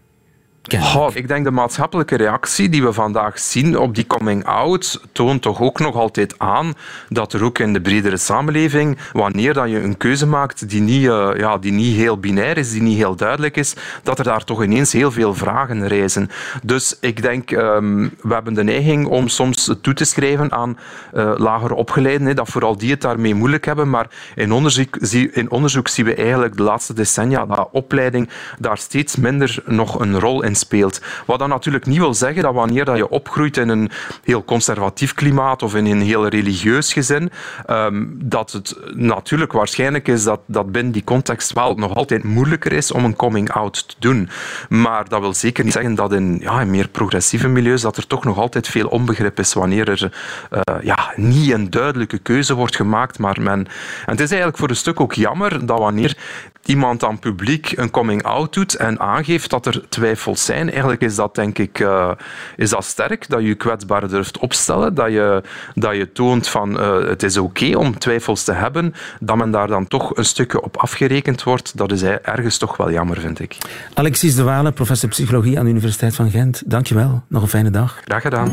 Ik 1.14 1.28
denk 1.28 1.44
de 1.44 1.52
maatschappelijke 1.52 2.16
reactie 2.16 2.69
die 2.69 2.84
we 2.84 2.94
vandaag 2.94 3.40
zien 3.40 3.78
op 3.78 3.96
die 3.96 4.08
coming-out 4.08 5.02
toont 5.12 5.42
toch 5.42 5.62
ook 5.62 5.80
nog 5.80 5.96
altijd 5.96 6.40
aan 6.40 6.74
dat 7.10 7.34
er 7.34 7.44
ook 7.44 7.60
in 7.60 7.74
de 7.74 7.81
bredere 7.81 8.18
samenleving, 8.18 8.98
wanneer 9.12 9.54
dat 9.54 9.69
je 9.69 9.80
een 9.80 9.98
keuze 9.98 10.28
maakt 10.28 10.69
die 10.69 10.81
niet, 10.81 11.04
uh, 11.04 11.30
ja, 11.38 11.58
die 11.58 11.72
niet 11.72 11.96
heel 11.96 12.19
binair 12.19 12.58
is, 12.58 12.72
die 12.72 12.81
niet 12.81 12.98
heel 12.98 13.16
duidelijk 13.16 13.58
is, 13.58 13.75
dat 14.04 14.18
er 14.18 14.24
daar 14.24 14.44
toch 14.44 14.64
ineens 14.64 14.92
heel 14.92 15.12
veel 15.12 15.34
vragen 15.34 15.88
reizen. 15.88 16.30
Dus 16.64 16.98
ik 17.00 17.22
denk, 17.22 17.52
um, 17.52 18.16
we 18.22 18.34
hebben 18.34 18.54
de 18.54 18.63
neiging 18.63 19.08
om 19.08 19.28
soms 19.28 19.75
toe 19.81 19.94
te 19.94 20.06
schrijven 20.06 20.52
aan 20.52 20.78
uh, 21.13 21.34
lager 21.38 21.74
opgeleiden, 21.74 22.36
dat 22.36 22.50
vooral 22.50 22.78
die 22.78 22.92
het 22.92 23.02
daarmee 23.02 23.36
moeilijk 23.36 23.66
hebben, 23.66 23.90
maar 23.90 24.08
in 24.36 24.52
onderzoek, 24.52 24.98
in 25.31 25.52
onderzoek 25.52 25.88
zien 25.88 26.06
we 26.06 26.16
eigenlijk 26.16 26.58
de 26.58 26.63
laatste 26.63 26.94
decennia 26.94 27.46
dat 27.46 27.70
opleiding 27.72 28.30
daar 28.60 28.78
steeds 28.78 29.16
minder 29.16 29.63
nog 29.66 30.00
een 30.00 30.20
rol 30.20 30.44
in 30.44 30.56
speelt. 30.57 31.01
Wat 31.25 31.39
dan 31.39 31.50
natuurlijk 31.50 31.86
niet 31.86 31.98
wil 31.98 32.13
zeggen 32.13 32.44
dat 32.44 32.54
wanneer 32.54 32.86
dat 32.86 32.98
je 32.98 33.09
opgroeit 33.09 33.57
in 33.57 33.69
een 33.69 33.92
heel 34.24 34.44
conservatief 34.44 35.13
klimaat 35.13 35.63
of 35.63 35.75
in 35.75 35.86
een 35.86 36.01
heel 36.01 36.27
religieus 36.27 36.94
gezin, 36.94 37.31
um, 37.69 38.18
dat 38.24 38.51
het 38.51 38.75
natuurlijk 38.94 39.51
waarschijnlijk 39.51 40.07
is 40.07 40.24
dat, 40.24 40.39
dat 40.45 40.71
binnen 40.71 40.92
die 40.94 41.04
context 41.04 41.54
wel 41.54 41.75
nog 41.75 41.95
altijd 41.95 42.24
moeilijker 42.24 42.71
is 42.71 42.92
om 42.92 43.06
een 43.06 43.15
coming-out 43.15 43.88
te 43.88 43.95
doen. 44.00 44.30
Maar 44.69 45.09
dat 45.09 45.19
wil 45.19 45.33
zeker 45.33 45.63
niet 45.63 45.74
zeggen 45.74 45.95
dat 45.95 46.13
in, 46.13 46.38
ja, 46.42 46.62
in 46.62 46.69
meer 46.69 46.88
progressieve 46.88 47.48
milieus 47.48 47.81
dat 47.81 47.98
er 47.98 48.07
toch 48.07 48.24
nog 48.24 48.38
altijd 48.38 48.68
veel 48.68 48.88
onbegrip 48.88 49.39
is 49.39 49.53
wanneer 49.53 49.89
er 49.89 50.13
uh, 50.51 50.83
ja, 50.83 51.12
niet 51.15 51.51
een 51.51 51.69
duidelijke 51.69 52.18
keuze 52.18 52.53
wordt 52.53 52.75
gemaakt. 52.75 53.19
Maar 53.19 53.38
men... 53.42 53.68
En 54.06 54.12
het 54.12 54.19
is 54.19 54.30
eigenlijk 54.30 54.57
voor 54.57 54.69
een 54.69 54.75
stuk 54.75 55.00
ook 55.00 55.13
jammer 55.13 55.65
dat 55.65 55.80
wanneer 55.80 56.18
iemand 56.65 57.03
aan 57.03 57.19
publiek 57.19 57.74
een 57.75 57.92
coming-out 57.92 58.53
doet 58.53 58.75
en 58.75 59.00
aangeeft 59.00 59.50
dat 59.50 59.65
er 59.65 59.89
twijfels 59.89 60.45
zijn. 60.48 60.70
Eigenlijk 60.70 61.02
is 61.02 61.16
dat 61.16 61.36
denk 61.36 61.58
ik 61.58 61.80
uh, 61.80 62.12
is 62.56 62.70
dat 62.70 62.86
sterk, 62.86 63.30
dat 63.30 63.40
je 63.40 63.48
je 63.48 63.56
kwetsbaar 63.56 64.08
durft 64.08 64.38
opstellen, 64.38 64.94
dat 64.94 65.12
je, 65.12 65.42
dat 65.76 65.96
je 65.96 66.12
toont 66.12 66.48
van 66.48 66.72
uh, 66.72 67.08
het 67.08 67.24
is 67.24 67.38
oké 67.38 67.48
okay 67.48 67.74
om 67.74 68.00
twijfels 68.00 68.44
te 68.44 68.54
hebben, 68.54 68.94
dat 69.20 69.38
men 69.38 69.52
daar 69.52 69.68
dan 69.68 69.88
toch 69.88 70.18
een 70.18 70.26
stukje 70.26 70.62
op 70.62 70.78
afgerekend 70.78 71.44
wordt. 71.44 71.78
Dat 71.78 71.92
is 71.92 72.04
ergens 72.04 72.58
toch 72.58 72.78
wel 72.78 72.92
jammer, 72.92 73.20
vind 73.20 73.40
ik. 73.40 73.58
Alexis 73.94 74.36
de 74.36 74.44
Walen, 74.44 74.74
professor 74.74 75.10
psychologie 75.10 75.60
aan 75.60 75.66
de 75.66 75.72
Universiteit 75.72 76.16
van 76.16 76.30
Gent. 76.30 76.64
Dankjewel. 76.66 77.24
Nog 77.28 77.42
een 77.42 77.48
fijne 77.48 77.70
dag. 77.70 78.02
Graag 78.06 78.22
gedaan. 78.22 78.52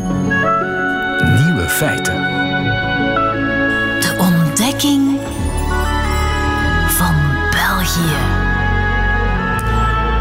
Nieuwe 1.45 1.69
feiten. 1.69 2.34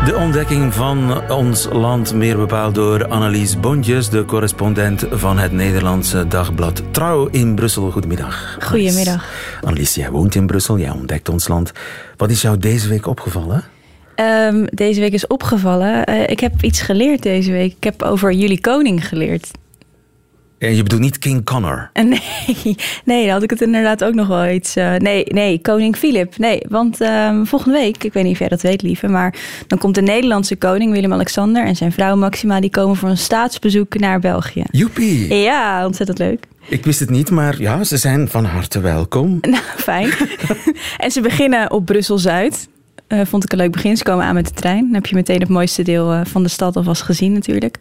De 0.06 0.16
ontdekking 0.16 0.74
van 0.74 1.30
ons 1.32 1.68
land, 1.72 2.14
meer 2.14 2.38
bepaald 2.38 2.76
door 2.76 3.08
Annelies 3.08 3.60
Bontjes, 3.60 4.10
de 4.10 4.26
correspondent 4.26 5.06
van 5.12 5.38
het 5.38 5.52
Nederlandse 5.52 6.28
dagblad 6.28 6.84
Trouw 6.92 7.28
in 7.28 7.56
Brussel. 7.56 7.92
Goedemiddag. 7.92 8.58
Goedemiddag. 8.62 9.30
Annelies, 9.62 9.96
jij 9.96 10.12
woont 10.12 10.36
in 10.36 10.46
Brussel, 10.46 10.78
jij 10.78 10.90
ontdekt 10.90 11.30
ons 11.30 11.48
land. 11.48 11.72
Wat 12.18 12.30
is 12.30 12.42
jou 12.42 12.58
deze 12.58 12.90
week 12.90 13.08
opgevallen? 13.08 13.64
Um, 14.16 14.66
deze 14.66 15.00
week 15.00 15.14
is 15.14 15.28
opgevallen. 15.28 16.10
Uh, 16.10 16.30
ik 16.30 16.40
heb 16.40 16.64
iets 16.64 16.82
geleerd 16.82 17.24
deze 17.24 17.52
week. 17.52 17.76
Ik 17.76 17.84
heb 17.84 18.02
over 18.02 18.32
jullie 18.32 18.62
koning 18.62 19.08
geleerd. 19.08 19.52
En 20.64 20.76
je 20.76 20.84
bedoelt 20.84 21.02
niet 21.02 21.20
King 21.20 21.46
Connor? 21.46 21.90
Nee, 22.04 22.76
nee, 23.06 23.24
dan 23.24 23.34
had 23.34 23.44
ik 23.44 23.50
het 23.50 23.62
inderdaad 23.62 24.04
ook 24.04 24.14
nog 24.14 24.28
wel 24.28 24.48
iets. 24.48 24.78
Uh, 24.78 24.96
nee, 24.96 25.26
nee, 25.26 25.62
koning 25.62 25.96
Filip. 25.96 26.38
Nee, 26.38 26.62
want 26.70 27.02
um, 27.02 27.48
volgende 27.48 27.78
week, 27.78 28.04
ik 28.04 28.14
weet 28.14 28.24
niet 28.24 28.32
of 28.34 28.40
jij 28.40 28.48
dat 28.48 28.62
weet, 28.62 28.82
lieve, 28.82 29.08
maar 29.08 29.36
dan 29.68 29.78
komt 29.78 29.96
de 29.96 30.02
Nederlandse 30.02 30.56
koning 30.56 30.92
Willem-Alexander 30.92 31.66
en 31.66 31.76
zijn 31.76 31.92
vrouw 31.92 32.16
Maxima, 32.16 32.60
die 32.60 32.70
komen 32.70 32.96
voor 32.96 33.10
een 33.10 33.18
staatsbezoek 33.18 34.00
naar 34.00 34.20
België. 34.20 34.64
Joepie! 34.72 35.36
Ja, 35.36 35.86
ontzettend 35.86 36.18
leuk. 36.18 36.46
Ik 36.68 36.84
wist 36.86 37.00
het 37.00 37.10
niet, 37.10 37.30
maar 37.30 37.62
ja, 37.62 37.84
ze 37.84 37.98
zijn 37.98 38.30
van 38.30 38.46
harte 38.46 38.80
welkom. 38.80 39.38
Nou, 39.42 39.64
fijn. 39.78 40.12
en 40.98 41.12
ze 41.12 41.22
beginnen 41.22 41.72
op 41.72 41.86
Brussel-Zuid. 41.86 42.68
Uh, 43.08 43.20
vond 43.26 43.44
ik 43.44 43.52
een 43.52 43.58
leuk 43.58 43.72
begin. 43.72 43.98
Ze 43.98 44.04
komen 44.04 44.26
aan 44.26 44.34
met 44.34 44.48
de 44.48 44.54
trein. 44.54 44.84
Dan 44.84 44.94
heb 44.94 45.06
je 45.06 45.16
meteen 45.16 45.40
het 45.40 45.50
mooiste 45.50 45.84
deel 45.84 46.14
uh, 46.14 46.22
van 46.24 46.44
de 46.44 46.50
stad 46.50 46.76
alvast 46.76 47.02
gezien 47.02 47.34
natuurlijk. 47.34 47.78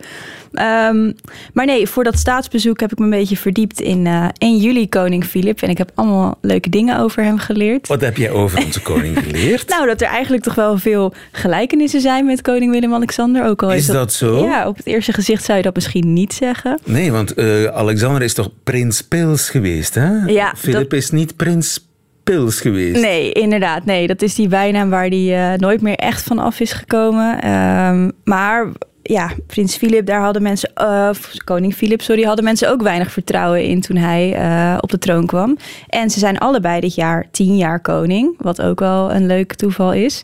Um, 0.53 1.15
maar 1.53 1.67
nee, 1.67 1.87
voor 1.87 2.05
dat 2.05 2.19
staatsbezoek 2.19 2.81
heb 2.81 2.93
ik 2.93 2.99
me 2.99 3.05
een 3.05 3.11
beetje 3.11 3.37
verdiept 3.37 3.81
in 3.81 4.07
uh, 4.07 4.29
1 4.39 4.57
juli 4.57 4.89
koning 4.89 5.25
Filip. 5.25 5.63
En 5.63 5.69
ik 5.69 5.79
heb 5.79 5.91
allemaal 5.95 6.39
leuke 6.41 6.69
dingen 6.69 6.99
over 6.99 7.25
hem 7.25 7.39
geleerd. 7.39 7.89
Wat 7.89 8.01
heb 8.01 8.17
jij 8.17 8.31
over 8.31 8.65
onze 8.65 8.81
koning 8.93 9.19
geleerd? 9.19 9.69
nou, 9.69 9.87
dat 9.87 10.01
er 10.01 10.07
eigenlijk 10.07 10.43
toch 10.43 10.55
wel 10.55 10.79
veel 10.79 11.15
gelijkenissen 11.33 12.01
zijn 12.01 12.27
met 12.27 12.41
koning 12.41 12.73
Willem-Alexander. 12.73 13.45
Ook 13.45 13.63
al 13.63 13.73
is, 13.73 13.79
is 13.79 13.87
dat, 13.87 13.95
dat, 13.95 14.13
zo? 14.13 14.45
Ja, 14.45 14.69
op 14.69 14.77
het 14.77 14.87
eerste 14.87 15.13
gezicht 15.13 15.45
zou 15.45 15.57
je 15.59 15.65
dat 15.65 15.75
misschien 15.75 16.13
niet 16.13 16.33
zeggen. 16.33 16.79
Nee, 16.85 17.13
want 17.13 17.37
Alexander 17.73 18.23
is 18.23 18.35
toch 18.35 18.51
prins 18.65 19.03
Pils 19.03 19.51
geweest, 19.51 19.95
hè? 19.95 20.25
Ja. 20.27 20.55
Filip 20.57 20.91
dat... 20.91 20.99
is 20.99 21.11
niet 21.11 21.37
prins 21.37 21.79
Pils 21.79 21.91
geweest. 22.25 23.03
Nee, 23.03 23.33
inderdaad. 23.33 23.85
Nee, 23.85 24.07
dat 24.07 24.23
is 24.23 24.35
die 24.35 24.49
bijnaam 24.49 24.91
waar 24.91 25.07
hij 25.07 25.57
nooit 25.57 25.81
meer 25.81 25.97
echt 25.97 26.23
van 26.23 26.39
af 26.39 26.61
is 26.61 26.73
gekomen. 26.73 27.43
Ehm, 27.43 28.11
maar 28.25 28.69
ja, 29.03 29.31
prins 29.47 29.77
Filip, 29.77 30.07
daar 30.07 30.21
hadden 30.21 30.43
mensen, 30.43 30.71
uh, 30.77 31.11
koning 31.45 31.75
Filip, 31.75 32.03
sorry, 32.03 32.23
hadden 32.23 32.45
mensen 32.45 32.71
ook 32.71 32.83
weinig 32.83 33.13
vertrouwen 33.13 33.65
in 33.65 33.81
toen 33.81 33.97
hij 33.97 34.39
uh, 34.39 34.79
op 34.81 34.91
de 34.91 34.99
troon 34.99 35.27
kwam. 35.27 35.57
En 35.89 36.11
ze 36.11 36.19
zijn 36.19 36.39
allebei 36.39 36.81
dit 36.81 36.95
jaar 36.95 37.27
tien 37.31 37.57
jaar 37.57 37.81
koning, 37.81 38.35
wat 38.39 38.63
ook 38.63 38.81
wel 38.81 39.13
een 39.13 39.27
leuk 39.27 39.55
toeval 39.55 39.93
is. 39.93 40.23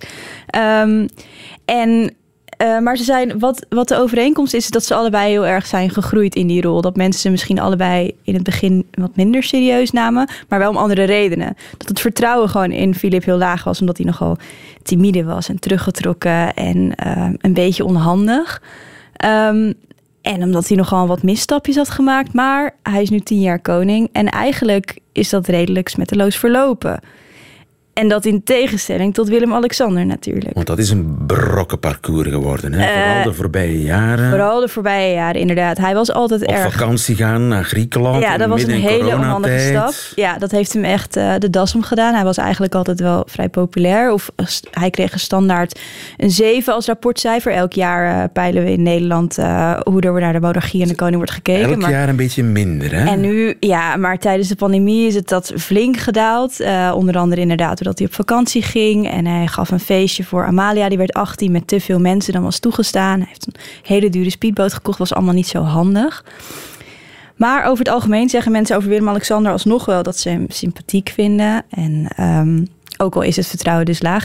Um, 0.83 1.09
en 1.65 2.17
uh, 2.63 2.79
maar 2.79 2.97
ze 2.97 3.05
zijn, 3.05 3.39
wat, 3.39 3.67
wat 3.69 3.89
de 3.89 3.97
overeenkomst 3.97 4.55
is, 4.55 4.65
is 4.65 4.71
dat 4.71 4.85
ze 4.85 4.95
allebei 4.95 5.31
heel 5.31 5.47
erg 5.47 5.67
zijn 5.67 5.91
gegroeid 5.91 6.35
in 6.35 6.47
die 6.47 6.63
rol. 6.63 6.81
Dat 6.81 6.97
mensen 6.97 7.21
ze 7.21 7.31
misschien 7.31 7.59
allebei 7.59 8.17
in 8.23 8.35
het 8.35 8.43
begin 8.43 8.87
wat 8.91 9.17
minder 9.17 9.43
serieus 9.43 9.91
namen, 9.91 10.29
maar 10.49 10.59
wel 10.59 10.71
om 10.71 10.77
andere 10.77 11.05
redenen. 11.05 11.57
Dat 11.77 11.89
het 11.89 12.01
vertrouwen 12.01 12.49
gewoon 12.49 12.71
in 12.71 12.95
Filip 12.95 13.25
heel 13.25 13.39
laag 13.39 13.65
was, 13.65 13.81
omdat 13.81 13.97
hij 13.97 14.07
nogal 14.07 14.37
timide 14.83 15.25
was 15.25 15.49
en 15.49 15.61
teruggetrokken 15.61 16.55
en 16.55 16.93
uh, 17.07 17.29
een 17.39 17.55
beetje 17.55 17.85
onhandig. 17.85 18.63
Um, 19.25 19.75
en 20.23 20.43
omdat 20.43 20.69
hij 20.69 20.77
nogal 20.77 21.07
wat 21.07 21.23
misstapjes 21.23 21.77
had 21.77 21.91
gemaakt, 21.91 22.33
maar 22.33 22.75
hij 22.83 23.03
is 23.03 23.11
nu 23.11 23.21
tien 23.21 23.41
jaar 23.41 23.59
koning 23.61 24.09
en 24.13 24.29
eigenlijk 24.29 24.99
is 25.13 25.29
dat 25.29 25.47
redelijk 25.47 25.89
smetteloos 25.89 26.37
verlopen. 26.37 27.01
En 27.99 28.09
dat 28.09 28.25
in 28.25 28.43
tegenstelling 28.43 29.15
tot 29.15 29.29
Willem-Alexander 29.29 30.07
natuurlijk. 30.07 30.55
Want 30.55 30.67
dat 30.67 30.79
is 30.79 30.91
een 30.91 31.17
brokken 31.27 31.79
parcours 31.79 32.29
geworden, 32.29 32.73
hè? 32.73 32.79
Uh, 32.79 33.07
vooral 33.07 33.23
de 33.25 33.33
voorbije 33.33 33.83
jaren. 33.83 34.29
Vooral 34.29 34.61
de 34.61 34.69
voorbije 34.69 35.15
jaren, 35.15 35.41
inderdaad. 35.41 35.79
Hij 35.79 35.95
was 35.95 36.13
altijd 36.13 36.43
Op 36.43 36.49
erg... 36.49 36.65
Op 36.65 36.73
vakantie 36.73 37.17
gaan 37.17 37.49
naar 37.49 37.65
Griekenland. 37.65 38.23
Ja, 38.23 38.37
dat 38.37 38.49
was 38.49 38.63
een 38.63 38.71
hele 38.71 39.15
onhandige 39.15 39.59
stap. 39.59 39.93
Ja, 40.15 40.39
dat 40.39 40.51
heeft 40.51 40.73
hem 40.73 40.85
echt 40.85 41.17
uh, 41.17 41.35
de 41.39 41.51
das 41.51 41.75
om 41.75 41.83
gedaan. 41.83 42.15
Hij 42.15 42.25
was 42.25 42.37
eigenlijk 42.37 42.75
altijd 42.75 43.01
wel 43.01 43.23
vrij 43.27 43.49
populair. 43.49 44.13
Of 44.13 44.31
hij 44.71 44.91
kreeg 44.91 45.13
een 45.13 45.21
standaard 45.21 45.81
een 46.17 46.31
7 46.31 46.75
als 46.75 46.87
rapportcijfer. 46.87 47.53
Elk 47.53 47.73
jaar 47.73 48.29
peilen 48.29 48.65
we 48.65 48.73
in 48.73 48.83
Nederland 48.83 49.37
hoe 49.83 50.01
er 50.01 50.21
naar 50.21 50.33
de 50.33 50.41
monarchie 50.41 50.83
en 50.83 50.89
de 50.89 50.95
koning 50.95 51.17
wordt 51.17 51.33
gekeken. 51.33 51.69
Elk 51.69 51.77
maar... 51.77 51.91
jaar 51.91 52.09
een 52.09 52.17
beetje 52.17 52.43
minder, 52.43 52.95
hè? 52.95 53.07
En 53.07 53.21
nu, 53.21 53.57
ja, 53.61 53.97
maar 53.97 54.19
tijdens 54.19 54.49
de 54.49 54.57
pandemie 54.57 55.07
is 55.07 55.15
het 55.15 55.29
dat 55.29 55.53
flink 55.57 55.97
gedaald. 55.97 56.61
onder 56.95 57.19
andere 57.19 57.41
inderdaad 57.41 57.87
dat 57.89 57.99
hij 57.99 58.07
op 58.07 58.15
vakantie 58.15 58.63
ging. 58.63 59.11
En 59.11 59.27
hij 59.27 59.47
gaf 59.47 59.71
een 59.71 59.81
feestje 59.81 60.25
voor 60.25 60.47
Amalia. 60.47 60.89
Die 60.89 60.99
werd 60.99 61.13
18 61.13 61.53
met 61.53 61.67
te 61.67 61.81
veel 61.81 61.99
mensen 61.99 62.33
dan 62.33 62.43
was 62.43 62.59
toegestaan. 62.59 63.19
Hij 63.19 63.29
heeft 63.29 63.47
een 63.47 63.61
hele 63.83 64.11
dure 64.11 64.31
speedboot 64.31 64.73
gekocht. 64.73 64.99
Was 64.99 65.15
allemaal 65.15 65.35
niet 65.35 65.49
zo 65.49 65.63
handig. 65.63 66.25
Maar 67.37 67.65
over 67.65 67.85
het 67.85 67.95
algemeen 67.95 68.29
zeggen 68.29 68.53
mensen 68.53 68.77
over 68.77 68.89
Willem-Alexander 68.89 69.53
alsnog 69.53 69.85
wel 69.85 70.03
dat 70.03 70.19
ze 70.19 70.29
hem 70.29 70.47
sympathiek 70.49 71.09
vinden. 71.09 71.65
En 71.71 72.09
um, 72.21 72.67
ook 72.97 73.15
al 73.15 73.23
is 73.23 73.37
het 73.37 73.47
vertrouwen 73.47 73.87
dus 73.87 74.03
laag. 74.03 74.25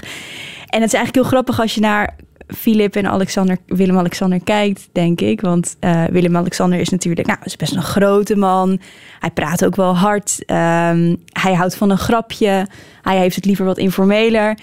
En 0.67 0.81
het 0.81 0.93
is 0.93 0.93
eigenlijk 0.93 1.15
heel 1.15 1.23
grappig 1.23 1.59
als 1.59 1.75
je 1.75 1.81
naar 1.81 2.15
Filip 2.47 2.95
en 2.95 3.07
Alexander, 3.07 3.57
Willem-Alexander 3.67 4.43
kijkt, 4.43 4.89
denk 4.91 5.21
ik. 5.21 5.41
Want 5.41 5.75
uh, 5.81 6.03
Willem-Alexander 6.05 6.79
is 6.79 6.89
natuurlijk, 6.89 7.27
nou, 7.27 7.39
is 7.43 7.55
best 7.55 7.75
een 7.75 7.83
grote 7.83 8.35
man. 8.35 8.79
Hij 9.19 9.31
praat 9.31 9.65
ook 9.65 9.75
wel 9.75 9.97
hard. 9.97 10.39
Um, 10.39 11.17
hij 11.31 11.53
houdt 11.53 11.75
van 11.75 11.89
een 11.89 11.97
grapje. 11.97 12.67
Hij 13.01 13.17
heeft 13.17 13.35
het 13.35 13.45
liever 13.45 13.65
wat 13.65 13.77
informeler. 13.77 14.57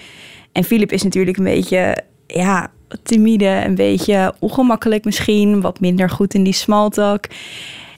En 0.51 0.63
Filip 0.63 0.91
is 0.91 1.03
natuurlijk 1.03 1.37
een 1.37 1.43
beetje, 1.43 1.97
ja, 2.27 2.71
timide, 3.03 3.61
een 3.65 3.75
beetje 3.75 4.33
ongemakkelijk 4.39 5.05
misschien. 5.05 5.61
Wat 5.61 5.79
minder 5.79 6.09
goed 6.09 6.33
in 6.33 6.43
die 6.43 6.53
small 6.53 6.89
talk. 6.89 7.25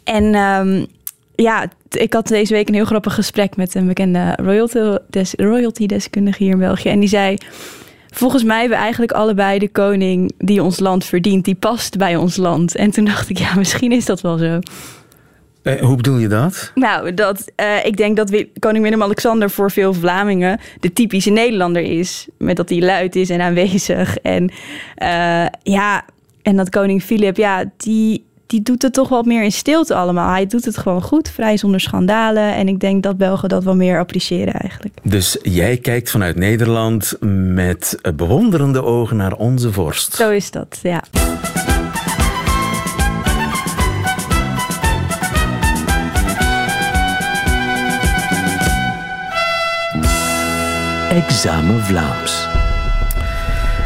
En 0.03 0.35
um, 0.35 0.85
ja, 1.35 1.65
ik 1.89 2.13
had 2.13 2.27
deze 2.27 2.53
week 2.53 2.67
een 2.67 2.73
heel 2.73 2.85
grappig 2.85 3.13
gesprek 3.13 3.55
met 3.55 3.75
een 3.75 3.87
bekende 3.87 4.37
royalty, 4.41 4.97
des, 5.09 5.33
royalty 5.37 5.85
deskundige 5.85 6.43
hier 6.43 6.51
in 6.51 6.59
België. 6.59 6.89
En 6.89 6.99
die 6.99 7.09
zei... 7.09 7.37
Volgens 8.13 8.43
mij 8.43 8.59
hebben 8.59 8.77
we 8.77 8.83
eigenlijk 8.83 9.11
allebei 9.11 9.59
de 9.59 9.69
koning 9.69 10.33
die 10.37 10.63
ons 10.63 10.79
land 10.79 11.05
verdient. 11.05 11.45
Die 11.45 11.55
past 11.55 11.97
bij 11.97 12.15
ons 12.15 12.35
land. 12.35 12.75
En 12.75 12.91
toen 12.91 13.05
dacht 13.05 13.29
ik, 13.29 13.37
ja, 13.37 13.55
misschien 13.55 13.91
is 13.91 14.05
dat 14.05 14.21
wel 14.21 14.37
zo. 14.37 14.59
Eh, 15.61 15.81
hoe 15.81 15.95
bedoel 15.95 16.17
je 16.17 16.27
dat? 16.27 16.71
Nou, 16.75 17.13
dat, 17.13 17.51
uh, 17.61 17.85
ik 17.85 17.97
denk 17.97 18.17
dat 18.17 18.29
we, 18.29 18.49
koning 18.59 18.83
Willem-Alexander 18.83 19.49
voor 19.49 19.71
veel 19.71 19.93
Vlamingen 19.93 20.59
de 20.79 20.93
typische 20.93 21.29
Nederlander 21.29 21.81
is. 21.81 22.27
Met 22.37 22.55
dat 22.55 22.69
hij 22.69 22.79
luid 22.79 23.15
is 23.15 23.29
en 23.29 23.41
aanwezig. 23.41 24.17
En 24.17 24.51
uh, 25.03 25.45
ja, 25.63 26.05
en 26.41 26.55
dat 26.55 26.69
koning 26.69 27.03
Filip, 27.03 27.37
ja, 27.37 27.71
die, 27.77 28.25
die 28.47 28.61
doet 28.61 28.81
het 28.81 28.93
toch 28.93 29.09
wat 29.09 29.25
meer 29.25 29.43
in 29.43 29.51
stilte 29.51 29.95
allemaal. 29.95 30.31
Hij 30.31 30.45
doet 30.45 30.65
het 30.65 30.77
gewoon 30.77 31.01
goed, 31.01 31.29
vrij 31.29 31.57
zonder 31.57 31.79
schandalen. 31.79 32.53
En 32.53 32.67
ik 32.67 32.79
denk 32.79 33.03
dat 33.03 33.17
Belgen 33.17 33.49
dat 33.49 33.63
wel 33.63 33.75
meer 33.75 33.99
appreciëren 33.99 34.53
eigenlijk. 34.53 34.97
Dus 35.03 35.37
jij 35.41 35.77
kijkt 35.77 36.11
vanuit 36.11 36.35
Nederland 36.35 37.17
met 37.53 37.99
bewonderende 38.15 38.83
ogen 38.83 39.17
naar 39.17 39.33
onze 39.33 39.71
vorst. 39.71 40.15
Zo 40.15 40.29
is 40.29 40.51
dat, 40.51 40.79
ja. 40.81 41.03
Examen 51.09 51.83
Vlaams. 51.83 52.42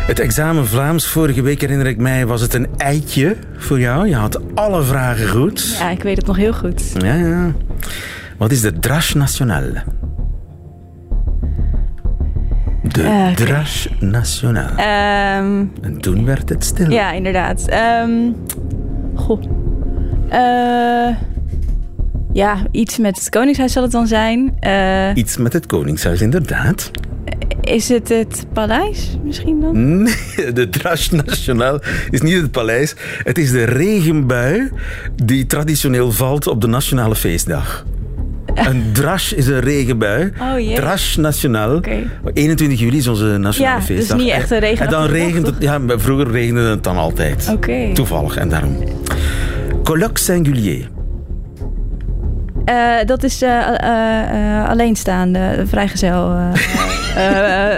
Het 0.07 0.19
examen 0.19 0.67
Vlaams 0.67 1.07
vorige 1.07 1.41
week 1.41 1.61
herinner 1.61 1.87
ik 1.87 1.97
mij 1.97 2.25
was 2.25 2.41
het 2.41 2.53
een 2.53 2.67
eitje 2.77 3.35
voor 3.57 3.79
jou. 3.79 4.07
Je 4.07 4.15
had 4.15 4.55
alle 4.55 4.83
vragen 4.83 5.29
goed. 5.29 5.77
Ja, 5.79 5.89
ik 5.89 6.03
weet 6.03 6.17
het 6.17 6.25
nog 6.25 6.35
heel 6.37 6.53
goed. 6.53 6.91
Ja, 6.97 7.13
ja. 7.13 7.51
Wat 8.37 8.51
is 8.51 8.61
de 8.61 8.79
Drash 8.79 9.13
Nationale? 9.13 9.83
De 12.81 13.01
uh, 13.01 13.07
okay. 13.07 13.33
Drash 13.33 13.87
Nationale. 13.99 14.71
Um, 15.39 15.71
en 15.81 15.97
toen 16.01 16.25
werd 16.25 16.49
het 16.49 16.63
stil. 16.63 16.91
Ja, 16.91 17.11
inderdaad. 17.11 17.65
Um, 18.03 18.35
goh. 19.15 19.43
Uh, 20.31 21.15
ja, 22.33 22.57
iets 22.71 22.97
met 22.97 23.17
het 23.17 23.29
Koningshuis 23.29 23.73
zal 23.73 23.83
het 23.83 23.91
dan 23.91 24.07
zijn. 24.07 24.57
Uh, 24.61 25.09
iets 25.15 25.37
met 25.37 25.53
het 25.53 25.65
Koningshuis, 25.65 26.21
inderdaad. 26.21 26.91
Is 27.67 27.89
het 27.89 28.09
het 28.09 28.45
paleis 28.53 29.17
misschien 29.23 29.61
dan? 29.61 29.75
Nee, 30.03 30.53
de 30.53 30.69
Drash 30.69 31.09
Nationaal 31.09 31.79
is 32.09 32.21
niet 32.21 32.41
het 32.41 32.51
paleis. 32.51 32.95
Het 33.23 33.37
is 33.37 33.51
de 33.51 33.63
regenbui 33.63 34.71
die 35.23 35.45
traditioneel 35.45 36.11
valt 36.11 36.47
op 36.47 36.61
de 36.61 36.67
nationale 36.67 37.15
feestdag. 37.15 37.85
Een 38.55 38.83
drash 38.93 39.31
is 39.31 39.47
een 39.47 39.59
regenbui. 39.59 40.31
Oh, 40.41 40.59
yeah. 40.59 40.75
Drash 40.75 41.15
Nationaal. 41.15 41.75
Okay. 41.75 42.07
21 42.33 42.79
juli 42.79 42.97
is 42.97 43.07
onze 43.07 43.25
nationale 43.37 43.79
ja, 43.79 43.85
feestdag. 43.85 44.17
Dus 44.17 44.25
niet 44.25 44.35
echt 44.35 44.51
een 44.51 44.59
regen. 44.59 44.85
En 44.85 44.91
dan 44.91 45.05
regent 45.05 45.45
het. 45.45 45.55
Ja, 45.59 45.79
vroeger 45.87 46.31
regende 46.31 46.61
het 46.61 46.83
dan 46.83 46.97
altijd. 46.97 47.49
Okay. 47.53 47.93
Toevallig 47.93 48.37
en 48.37 48.49
daarom. 48.49 48.77
Colloque 49.83 50.19
singulier. 50.19 50.89
Uh, 52.69 52.95
dat 53.05 53.23
is 53.23 53.43
uh, 53.43 53.49
uh, 53.83 54.69
alleenstaande, 54.69 55.63
vrijgezel. 55.67 56.35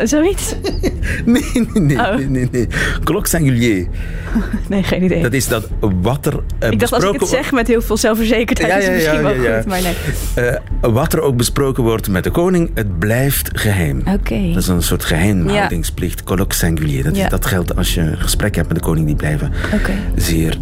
zoiets? 0.04 0.56
nee, 1.26 1.44
nee, 1.54 1.84
nee. 1.84 1.98
Oh. 1.98 2.16
nee, 2.16 2.28
nee, 2.28 2.48
nee. 2.52 2.68
Colloque 3.04 3.28
singulier. 3.28 3.88
nee, 4.70 4.84
geen 4.84 5.04
idee. 5.04 5.22
Dat 5.22 5.34
is 5.34 5.48
dat 5.48 5.68
wat 6.02 6.26
er 6.26 6.40
Ik 6.70 6.80
dacht 6.80 6.94
als 6.94 7.04
ik 7.04 7.20
het 7.20 7.30
zeg 7.30 7.52
met 7.52 7.68
heel 7.68 7.82
veel 7.82 7.98
zelfverzekerdheid, 7.98 8.72
ja, 8.72 8.78
ja, 8.78 8.82
is 8.82 8.86
het 8.86 8.96
misschien 8.96 9.22
wel 9.22 9.56
goed, 9.56 9.66
maar 9.66 9.82
nee. 9.82 10.94
wat 10.94 11.14
er 11.14 11.22
ook 11.22 11.38
besproken 11.38 11.84
wordt 11.84 12.10
met 12.10 12.24
de 12.24 12.32
koning, 12.32 12.72
het 12.74 13.00
blijft 13.00 13.50
geheim. 13.54 14.00
Oké. 14.00 14.12
Okay. 14.12 14.54
Dat 14.54 14.62
is 14.62 14.68
een 14.68 14.84
soort 14.84 15.06
geheimhoudingsplicht. 15.06 16.24
Colloque 16.24 16.58
singulier. 16.58 17.04
Dat, 17.04 17.30
dat 17.30 17.46
geldt 17.46 17.76
als 17.76 17.94
je 17.94 18.02
een 18.02 18.18
gesprek 18.18 18.56
hebt 18.56 18.68
met 18.68 18.78
de 18.78 18.84
koning, 18.84 19.06
die 19.06 19.16
blijven 19.16 19.52
okay. 19.74 19.96
zeer 20.16 20.58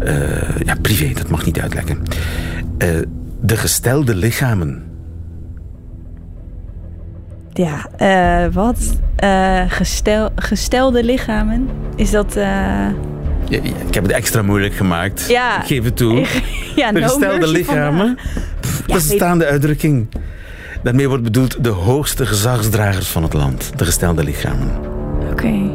ja, 0.64 0.74
privé. 0.82 1.12
Dat 1.14 1.28
mag 1.28 1.44
niet 1.44 1.60
uitlekken. 1.60 2.02
De 3.40 3.56
gestelde 3.56 4.14
lichamen. 4.14 4.82
Ja, 7.58 7.86
uh, 8.46 8.52
wat? 8.54 8.98
Uh, 9.24 9.60
gestel, 9.68 10.30
gestelde 10.36 11.04
lichamen? 11.04 11.68
Is 11.96 12.10
dat... 12.10 12.36
Uh... 12.36 12.44
Ja, 12.44 12.92
ja, 13.48 13.60
ik 13.86 13.94
heb 13.94 14.02
het 14.02 14.12
extra 14.12 14.42
moeilijk 14.42 14.74
gemaakt. 14.74 15.28
Ja. 15.28 15.60
Ik 15.60 15.66
geef 15.66 15.84
het 15.84 15.96
toe. 15.96 16.26
ja, 16.76 16.90
no 16.90 17.00
gestelde 17.00 17.48
lichamen. 17.48 18.18
Pff, 18.60 18.82
dat 18.86 18.96
is 18.96 19.10
een 19.10 19.16
staande 19.16 19.46
uitdrukking. 19.46 20.08
Daarmee 20.82 21.08
wordt 21.08 21.22
bedoeld 21.22 21.64
de 21.64 21.68
hoogste 21.68 22.26
gezagsdragers 22.26 23.08
van 23.08 23.22
het 23.22 23.32
land. 23.32 23.72
De 23.76 23.84
gestelde 23.84 24.24
lichamen. 24.24 24.70
Oké. 25.30 25.70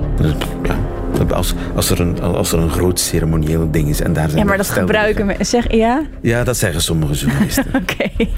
Okay. 0.62 1.03
Als, 1.34 1.54
als, 1.76 1.90
er 1.90 2.00
een, 2.00 2.22
als 2.22 2.52
er 2.52 2.60
een 2.60 2.70
groot 2.70 3.00
ceremonieel 3.00 3.72
ding 3.72 3.90
is 3.90 4.02
en 4.02 4.14
daar 4.14 4.30
zijn 4.30 4.42
Ja, 4.42 4.46
maar 4.48 4.58
dat 4.58 4.70
gebruiken 4.70 5.28
we. 5.28 5.36
Zeg, 5.40 5.72
ja? 5.72 6.02
Ja, 6.22 6.44
dat 6.44 6.58
zeggen 6.58 6.82
sommige 6.82 7.14
journalisten. 7.14 7.66
Oké. 7.82 7.94
Okay. 7.94 8.30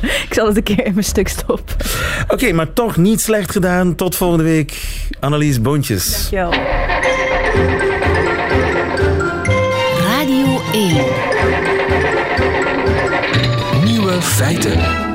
Ik 0.00 0.28
zal 0.30 0.46
het 0.46 0.56
een 0.56 0.62
keer 0.62 0.86
in 0.86 0.92
mijn 0.92 1.04
stuk 1.04 1.28
stoppen. 1.28 1.74
Oké, 2.22 2.32
okay, 2.32 2.50
maar 2.50 2.72
toch 2.72 2.96
niet 2.96 3.20
slecht 3.20 3.50
gedaan. 3.50 3.94
Tot 3.94 4.16
volgende 4.16 4.44
week. 4.44 4.82
Annelies 5.20 5.60
Boontjes. 5.60 6.10
Dankjewel. 6.30 6.52
Radio 10.02 10.60
1. 10.72 11.04
Nieuwe 13.84 14.22
feiten. 14.22 15.07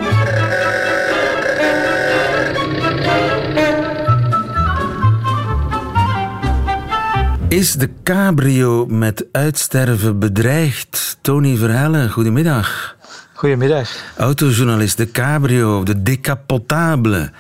Is 7.54 7.74
de 7.74 7.90
cabrio 8.04 8.86
met 8.86 9.26
uitsterven 9.32 10.20
bedreigd? 10.20 11.18
Tony 11.22 11.56
Verhellen, 11.56 12.10
goedemiddag. 12.10 12.96
Goedemiddag. 13.34 13.90
Autojournalist, 14.18 14.98
de 14.98 15.12
cabrio, 15.12 15.84
de 15.84 16.04
decapotable. 16.04 17.32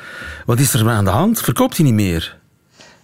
Wat 0.46 0.60
is 0.60 0.74
er 0.74 0.89
aan 0.89 1.05
de 1.05 1.12
hand? 1.12 1.41
Verkoopt 1.41 1.77
hij 1.77 1.86
niet 1.86 1.93
meer? 1.93 2.38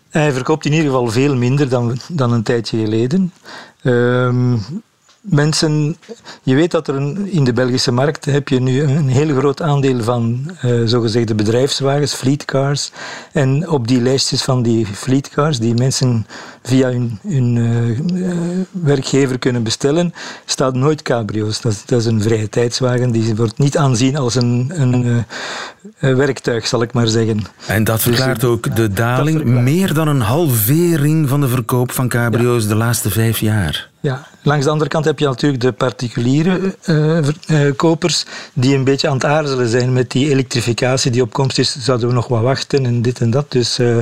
Hij 0.09 0.31
verkoopt 0.31 0.65
in 0.65 0.71
ieder 0.71 0.85
geval 0.85 1.07
veel 1.07 1.35
minder 1.35 1.69
dan, 1.69 1.97
dan 2.07 2.31
een 2.31 2.43
tijdje 2.43 2.77
geleden. 2.77 3.33
Ehm, 3.81 4.57
mensen, 5.21 5.97
je 6.43 6.55
weet 6.55 6.71
dat 6.71 6.87
er 6.87 6.95
een, 6.95 7.31
in 7.31 7.43
de 7.43 7.53
Belgische 7.53 7.91
markt 7.91 8.25
heb 8.25 8.47
je 8.47 8.59
nu 8.59 8.81
een 8.81 9.07
heel 9.07 9.37
groot 9.37 9.61
aandeel 9.61 10.03
van 10.03 10.51
uh, 10.65 10.81
zogezegde 10.85 11.35
bedrijfswagens, 11.35 12.13
fleetcars. 12.13 12.91
En 13.31 13.69
op 13.69 13.87
die 13.87 14.01
lijstjes 14.01 14.43
van 14.43 14.61
die 14.61 14.85
fleetcars, 14.85 15.59
die 15.59 15.73
mensen 15.73 16.25
via 16.63 16.89
hun, 16.89 17.19
hun 17.27 17.55
uh, 17.55 18.33
werkgever 18.71 19.39
kunnen 19.39 19.63
bestellen, 19.63 20.13
staat 20.45 20.73
nooit 20.73 21.01
cabrio's. 21.01 21.61
Dat, 21.61 21.83
dat, 21.85 21.99
is 21.99 22.05
een 22.05 22.21
vrije 22.21 22.49
tijdswagen, 22.49 23.11
die 23.11 23.35
wordt 23.35 23.57
niet 23.57 23.77
aanzien 23.77 24.17
als 24.17 24.35
een, 24.35 24.71
een 24.75 25.25
werktuig, 25.99 26.67
zal 26.67 26.81
ik 26.81 26.93
maar 26.93 27.07
zeggen. 27.07 27.39
En 27.65 27.83
dat 27.83 27.95
dus, 27.95 28.03
verklaart 28.03 28.43
ook 28.43 28.75
de 28.75 28.93
daling, 28.93 29.43
meer 29.43 29.93
dan 29.93 30.07
een 30.07 30.21
halvering 30.21 31.29
van 31.29 31.41
de 31.41 31.47
verkoop 31.47 31.91
van 31.91 32.07
cabrio's 32.07 32.67
de 32.67 32.75
laatste 32.75 33.09
vijf 33.09 33.39
jaar. 33.39 33.89
Ja, 34.01 34.27
langs 34.41 34.65
de 34.65 34.71
andere 34.71 34.89
kant 34.89 35.05
heb 35.05 35.19
je 35.19 35.25
natuurlijk 35.25 35.61
de 35.61 35.71
particuliere 35.71 36.75
uh, 36.85 37.17
uh, 37.47 37.75
kopers 37.75 38.25
die 38.53 38.75
een 38.75 38.83
beetje 38.83 39.07
aan 39.07 39.13
het 39.13 39.25
aarzelen 39.25 39.67
zijn 39.67 39.93
met 39.93 40.11
die 40.11 40.29
elektrificatie 40.29 41.11
die 41.11 41.21
op 41.21 41.33
komst 41.33 41.59
is. 41.59 41.75
Zouden 41.79 42.07
we 42.07 42.13
nog 42.13 42.27
wat 42.27 42.41
wachten 42.41 42.85
en 42.85 43.01
dit 43.01 43.19
en 43.19 43.29
dat. 43.29 43.51
Dus 43.51 43.79
uh, 43.79 43.97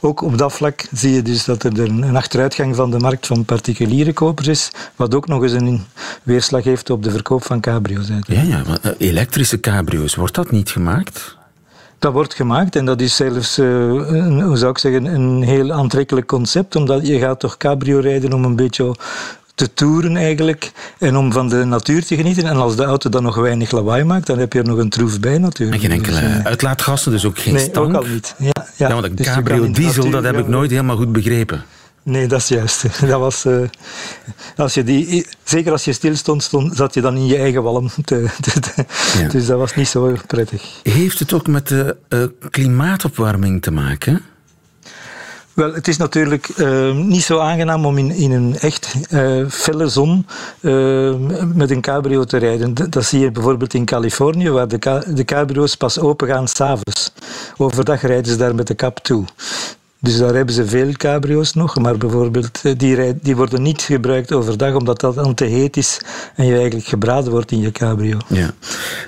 ook 0.00 0.22
op 0.22 0.38
dat 0.38 0.52
vlak 0.52 0.86
zie 0.92 1.12
je 1.12 1.22
dus 1.22 1.44
dat 1.44 1.62
er 1.62 1.72
een 2.02 2.16
achteruitgang 2.16 2.76
van 2.76 2.90
de 2.90 2.98
markt 2.98 3.26
van 3.26 3.44
particuliere 3.44 4.12
kopers 4.12 4.48
is, 4.48 4.70
wat 4.96 5.14
ook 5.14 5.28
nog 5.28 5.42
eens 5.42 5.52
een 5.52 5.84
weerslag 6.22 6.64
heeft 6.64 6.90
op 6.90 7.02
de 7.02 7.10
verkoop 7.10 7.44
van 7.44 7.60
cabrio's. 7.60 8.08
Ja, 8.26 8.42
ja, 8.42 8.62
maar 8.66 8.94
elektrische 8.98 9.60
cabrio's, 9.60 10.14
wordt 10.14 10.34
dat 10.34 10.50
niet 10.50 10.70
gemaakt? 10.70 11.36
Dat 11.98 12.12
wordt 12.12 12.34
gemaakt 12.34 12.76
en 12.76 12.84
dat 12.84 13.00
is 13.00 13.16
zelfs, 13.16 13.58
uh, 13.58 13.66
een, 13.66 14.40
hoe 14.40 14.56
zou 14.56 14.70
ik 14.70 14.78
zeggen, 14.78 15.04
een 15.04 15.42
heel 15.42 15.72
aantrekkelijk 15.72 16.26
concept. 16.26 16.76
Omdat 16.76 17.06
je 17.06 17.18
gaat 17.18 17.40
toch 17.40 17.56
cabrio 17.56 17.98
rijden 17.98 18.32
om 18.32 18.44
een 18.44 18.56
beetje 18.56 18.94
te 19.54 19.74
toeren 19.74 20.16
eigenlijk 20.16 20.72
en 20.98 21.16
om 21.16 21.32
van 21.32 21.48
de 21.48 21.64
natuur 21.64 22.04
te 22.04 22.16
genieten. 22.16 22.44
En 22.44 22.56
als 22.56 22.76
de 22.76 22.84
auto 22.84 23.10
dan 23.10 23.22
nog 23.22 23.36
weinig 23.36 23.70
lawaai 23.70 24.04
maakt, 24.04 24.26
dan 24.26 24.38
heb 24.38 24.52
je 24.52 24.58
er 24.58 24.64
nog 24.64 24.78
een 24.78 24.88
troef 24.88 25.20
bij 25.20 25.38
natuurlijk. 25.38 25.82
En 25.82 25.88
geen 25.88 25.98
enkele 25.98 26.20
dus, 26.20 26.38
uh, 26.38 26.44
uitlaatgassen, 26.44 27.12
dus 27.12 27.24
ook 27.24 27.38
geen 27.38 27.54
nee, 27.54 27.68
stank? 27.68 27.96
ook 27.96 28.02
al 28.02 28.08
niet. 28.08 28.34
Ja, 28.38 28.50
ja. 28.76 28.88
ja 28.88 28.92
want 28.92 29.04
een 29.04 29.14
dus 29.14 29.26
cabrio 29.26 29.70
diesel, 29.70 30.10
dat 30.10 30.24
heb 30.24 30.38
ik 30.38 30.48
nooit 30.48 30.70
helemaal 30.70 30.96
goed 30.96 31.12
begrepen. 31.12 31.64
Nee, 32.02 32.26
dat 32.26 32.40
is 32.40 32.48
juist. 32.48 32.82
Dat 33.10 33.20
was, 33.20 33.44
uh, 33.44 33.68
als 34.56 34.74
je 34.74 34.84
die, 34.84 35.26
zeker 35.44 35.72
als 35.72 35.84
je 35.84 35.92
stil 35.92 36.16
stond, 36.16 36.42
stond, 36.42 36.76
zat 36.76 36.94
je 36.94 37.00
dan 37.00 37.16
in 37.16 37.26
je 37.26 37.36
eigen 37.36 37.62
walm. 37.62 37.88
Te, 38.04 38.26
te, 38.40 38.60
te. 38.60 38.84
Ja. 39.18 39.28
Dus 39.28 39.46
dat 39.46 39.58
was 39.58 39.74
niet 39.74 39.88
zo 39.88 40.16
prettig. 40.26 40.80
Heeft 40.82 41.18
het 41.18 41.32
ook 41.32 41.46
met 41.46 41.68
de 41.68 41.96
uh, 42.08 42.24
klimaatopwarming 42.50 43.62
te 43.62 43.70
maken? 43.70 44.22
Wel, 45.52 45.74
het 45.74 45.88
is 45.88 45.96
natuurlijk 45.96 46.48
uh, 46.56 46.94
niet 46.94 47.22
zo 47.22 47.38
aangenaam 47.38 47.86
om 47.86 47.98
in, 47.98 48.10
in 48.10 48.32
een 48.32 48.58
echt 48.58 48.94
uh, 49.10 49.48
felle 49.48 49.88
zon 49.88 50.26
uh, 50.60 51.14
met 51.54 51.70
een 51.70 51.80
cabrio 51.80 52.24
te 52.24 52.36
rijden. 52.36 52.74
Dat 52.90 53.04
zie 53.04 53.20
je 53.20 53.30
bijvoorbeeld 53.30 53.74
in 53.74 53.84
Californië, 53.84 54.50
waar 54.50 54.68
de, 54.68 55.04
de 55.14 55.24
cabrio's 55.24 55.76
pas 55.76 55.98
open 55.98 56.28
gaan 56.28 56.48
s'avonds. 56.48 57.12
Overdag 57.56 58.02
rijden 58.02 58.32
ze 58.32 58.36
daar 58.36 58.54
met 58.54 58.66
de 58.66 58.74
kap 58.74 58.98
toe. 58.98 59.24
Dus 60.02 60.18
daar 60.18 60.34
hebben 60.34 60.54
ze 60.54 60.66
veel 60.66 60.92
cabrio's 60.92 61.54
nog, 61.54 61.78
maar 61.78 61.96
bijvoorbeeld 61.96 62.78
die, 62.78 63.18
die 63.20 63.36
worden 63.36 63.62
niet 63.62 63.82
gebruikt 63.82 64.32
overdag 64.32 64.74
omdat 64.74 65.00
dat 65.00 65.14
dan 65.14 65.34
te 65.34 65.44
heet 65.44 65.76
is 65.76 66.00
en 66.34 66.46
je 66.46 66.54
eigenlijk 66.54 66.86
gebraden 66.86 67.30
wordt 67.30 67.50
in 67.50 67.60
je 67.60 67.70
cabrio. 67.70 68.18
Ja. 68.26 68.50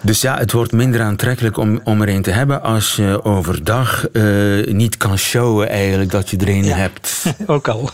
Dus 0.03 0.21
ja, 0.21 0.39
het 0.39 0.53
wordt 0.53 0.73
minder 0.73 1.01
aantrekkelijk 1.01 1.57
om, 1.57 1.81
om 1.85 2.03
er 2.03 2.09
een 2.09 2.23
te 2.23 2.31
hebben 2.31 2.63
als 2.63 2.97
je 2.97 3.25
overdag 3.25 4.07
uh, 4.13 4.67
niet 4.67 4.97
kan 4.97 5.19
showen 5.19 5.69
eigenlijk 5.69 6.11
dat 6.11 6.31
je 6.31 6.37
er 6.37 6.49
een 6.49 6.65
ja. 6.65 6.77
hebt. 6.77 7.25
ook 7.47 7.69
al. 7.69 7.91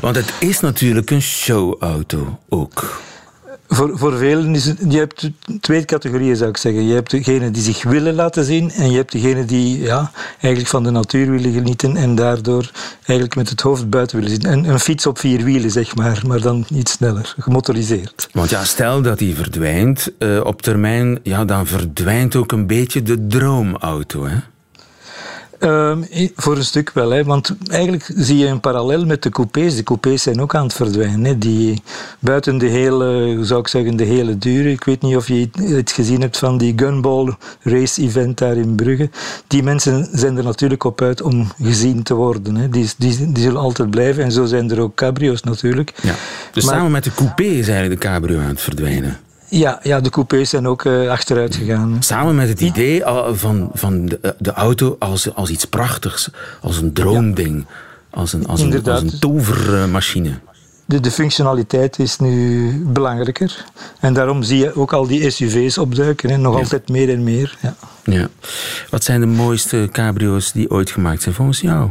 Want 0.00 0.16
het 0.16 0.32
is 0.40 0.60
natuurlijk 0.60 1.10
een 1.10 1.22
showauto 1.22 2.38
ook. 2.48 3.00
Voor, 3.68 3.98
voor 3.98 4.16
velen 4.16 4.54
is 4.54 4.64
het, 4.64 4.78
je 4.88 4.98
hebt 4.98 5.30
twee 5.60 5.84
categorieën 5.84 6.36
zou 6.36 6.50
ik 6.50 6.56
zeggen. 6.56 6.86
Je 6.86 6.94
hebt 6.94 7.10
degenen 7.10 7.52
die 7.52 7.62
zich 7.62 7.82
willen 7.82 8.14
laten 8.14 8.44
zien 8.44 8.70
en 8.70 8.90
je 8.90 8.96
hebt 8.96 9.12
degenen 9.12 9.46
die 9.46 9.80
ja, 9.80 10.10
eigenlijk 10.32 10.66
van 10.66 10.82
de 10.82 10.90
natuur 10.90 11.30
willen 11.30 11.52
genieten 11.52 11.96
en 11.96 12.14
daardoor 12.14 12.70
eigenlijk 12.96 13.34
met 13.34 13.48
het 13.48 13.60
hoofd 13.60 13.90
buiten 13.90 14.16
willen 14.16 14.30
zitten. 14.30 14.52
Een, 14.52 14.68
een 14.68 14.80
fiets 14.80 15.06
op 15.06 15.18
vier 15.18 15.44
wielen, 15.44 15.70
zeg 15.70 15.96
maar, 15.96 16.22
maar 16.26 16.40
dan 16.40 16.66
iets 16.74 16.92
sneller, 16.92 17.34
gemotoriseerd. 17.38 18.28
Want 18.32 18.50
ja, 18.50 18.64
stel 18.64 19.02
dat 19.02 19.18
die 19.18 19.34
verdwijnt 19.34 20.12
uh, 20.18 20.40
op 20.44 20.62
termijn, 20.62 21.18
ja, 21.22 21.44
dan 21.44 21.66
verdwijnt 21.66 22.36
ook 22.36 22.52
een 22.52 22.66
beetje 22.66 23.02
de 23.02 23.26
droomauto, 23.26 24.26
hè? 24.26 24.36
Um, 25.60 26.06
voor 26.36 26.56
een 26.56 26.64
stuk 26.64 26.90
wel, 26.94 27.10
hè, 27.10 27.24
want 27.24 27.56
eigenlijk 27.70 28.10
zie 28.16 28.36
je 28.36 28.46
een 28.46 28.60
parallel 28.60 29.06
met 29.06 29.22
de 29.22 29.30
coupés. 29.30 29.76
De 29.76 29.82
coupés 29.82 30.22
zijn 30.22 30.40
ook 30.40 30.54
aan 30.54 30.62
het 30.62 30.72
verdwijnen. 30.72 31.24
Hè. 31.24 31.38
Die, 31.38 31.82
buiten 32.18 32.58
de 32.58 32.66
hele, 32.66 33.38
zou 33.40 33.60
ik 33.60 33.68
zeggen, 33.68 33.96
de 33.96 34.04
hele 34.04 34.38
dure. 34.38 34.70
Ik 34.70 34.84
weet 34.84 35.02
niet 35.02 35.16
of 35.16 35.28
je 35.28 35.48
het 35.60 35.92
gezien 35.92 36.20
hebt 36.20 36.38
van 36.38 36.58
die 36.58 36.72
gunball 36.76 37.36
race 37.62 38.02
event 38.02 38.38
daar 38.38 38.56
in 38.56 38.74
Brugge. 38.74 39.10
Die 39.46 39.62
mensen 39.62 40.08
zijn 40.12 40.36
er 40.36 40.44
natuurlijk 40.44 40.84
op 40.84 41.02
uit 41.02 41.22
om 41.22 41.52
gezien 41.62 42.02
te 42.02 42.14
worden. 42.14 42.54
Hè. 42.54 42.68
Die, 42.68 42.90
die, 42.98 43.32
die 43.32 43.42
zullen 43.42 43.60
altijd 43.60 43.90
blijven 43.90 44.24
en 44.24 44.32
zo 44.32 44.44
zijn 44.44 44.70
er 44.70 44.80
ook 44.80 44.94
cabrio's 44.94 45.42
natuurlijk. 45.42 45.92
Ja. 46.02 46.14
Dus 46.52 46.64
maar, 46.64 46.74
samen 46.74 46.90
met 46.90 47.04
de 47.04 47.14
coupé 47.14 47.42
is 47.42 47.68
eigenlijk 47.68 48.00
de 48.00 48.08
cabrio 48.08 48.38
aan 48.38 48.48
het 48.48 48.60
verdwijnen. 48.60 49.18
Ja, 49.48 49.80
ja, 49.82 50.00
de 50.00 50.10
coupés 50.10 50.50
zijn 50.50 50.68
ook 50.68 50.84
uh, 50.84 51.10
achteruit 51.10 51.54
gegaan. 51.56 51.96
Samen 52.00 52.34
met 52.34 52.48
het 52.48 52.60
idee 52.60 53.02
van, 53.32 53.70
van 53.74 54.06
de, 54.06 54.34
de 54.38 54.52
auto 54.52 54.96
als, 54.98 55.34
als 55.34 55.50
iets 55.50 55.64
prachtigs, 55.64 56.30
als 56.60 56.76
een 56.76 56.92
droomding, 56.92 57.66
als, 58.10 58.32
een, 58.32 58.46
als, 58.46 58.60
een, 58.60 58.84
als 58.84 59.02
een 59.02 59.18
tovermachine. 59.18 60.38
De, 60.84 61.00
de 61.00 61.10
functionaliteit 61.10 61.98
is 61.98 62.18
nu 62.18 62.70
belangrijker. 62.86 63.64
En 64.00 64.14
daarom 64.14 64.42
zie 64.42 64.58
je 64.58 64.76
ook 64.76 64.92
al 64.92 65.06
die 65.06 65.30
SUV's 65.30 65.78
opduiken. 65.78 66.30
Hè. 66.30 66.36
Nog 66.36 66.54
ja. 66.54 66.58
altijd 66.58 66.88
meer 66.88 67.10
en 67.10 67.24
meer. 67.24 67.58
Ja. 67.60 67.74
Ja. 68.04 68.28
Wat 68.90 69.04
zijn 69.04 69.20
de 69.20 69.26
mooiste 69.26 69.88
cabrio's 69.92 70.52
die 70.52 70.70
ooit 70.70 70.90
gemaakt 70.90 71.22
zijn 71.22 71.34
volgens 71.34 71.60
jou? 71.60 71.90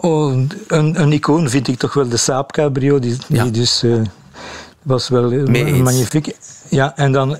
Oh, 0.00 0.32
een, 0.66 1.00
een 1.00 1.12
icoon 1.12 1.50
vind 1.50 1.68
ik 1.68 1.78
toch 1.78 1.94
wel 1.94 2.08
de 2.08 2.16
Saab 2.16 2.52
cabrio. 2.52 2.98
Die, 2.98 3.16
die 3.28 3.36
ja. 3.36 3.44
dus... 3.44 3.84
Uh, 3.84 4.00
was 4.82 5.08
wel 5.08 5.30
magnifiek. 5.80 6.36
Ja, 6.68 6.96
en 6.96 7.12
dan 7.12 7.30
uh, 7.30 7.38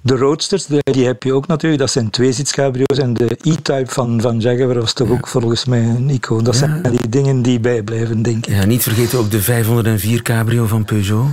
de 0.00 0.16
Roadsters, 0.16 0.66
die 0.66 1.06
heb 1.06 1.22
je 1.22 1.32
ook 1.32 1.46
natuurlijk. 1.46 1.80
Dat 1.80 1.90
zijn 1.90 2.10
tweezitscabrio's. 2.10 2.98
En 2.98 3.14
de 3.14 3.36
E-Type 3.42 3.86
van, 3.86 4.20
van 4.20 4.38
Jaguar 4.40 4.80
was 4.80 4.92
toch 4.92 5.10
ook 5.10 5.28
volgens 5.28 5.64
mij 5.64 5.82
een 5.82 6.10
icoon. 6.10 6.44
Dat 6.44 6.54
ja. 6.54 6.60
zijn 6.60 6.82
die 6.82 7.08
dingen 7.08 7.42
die 7.42 7.60
bijblijven, 7.60 8.22
denk 8.22 8.46
ik. 8.46 8.54
Ja, 8.54 8.64
niet 8.64 8.82
vergeten 8.82 9.18
ook 9.18 9.30
de 9.30 9.40
504 9.40 10.22
cabrio 10.22 10.66
van 10.66 10.84
Peugeot. 10.84 11.28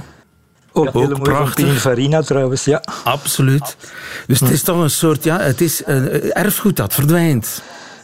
Ook, 0.71 0.85
ja, 0.85 0.99
ook 0.99 1.23
prachtig. 1.23 1.81
Farina 1.81 2.21
trouwens, 2.21 2.63
ja. 2.65 2.83
Absoluut. 3.03 3.77
Dus 4.27 4.39
het 4.39 4.49
is 4.49 4.63
toch 4.63 4.81
een 4.81 4.89
soort, 4.89 5.23
ja, 5.23 5.39
het 5.39 5.61
is 5.61 5.81
een 5.85 6.31
erfgoed 6.31 6.75
dat 6.75 6.93
verdwijnt. 6.93 7.61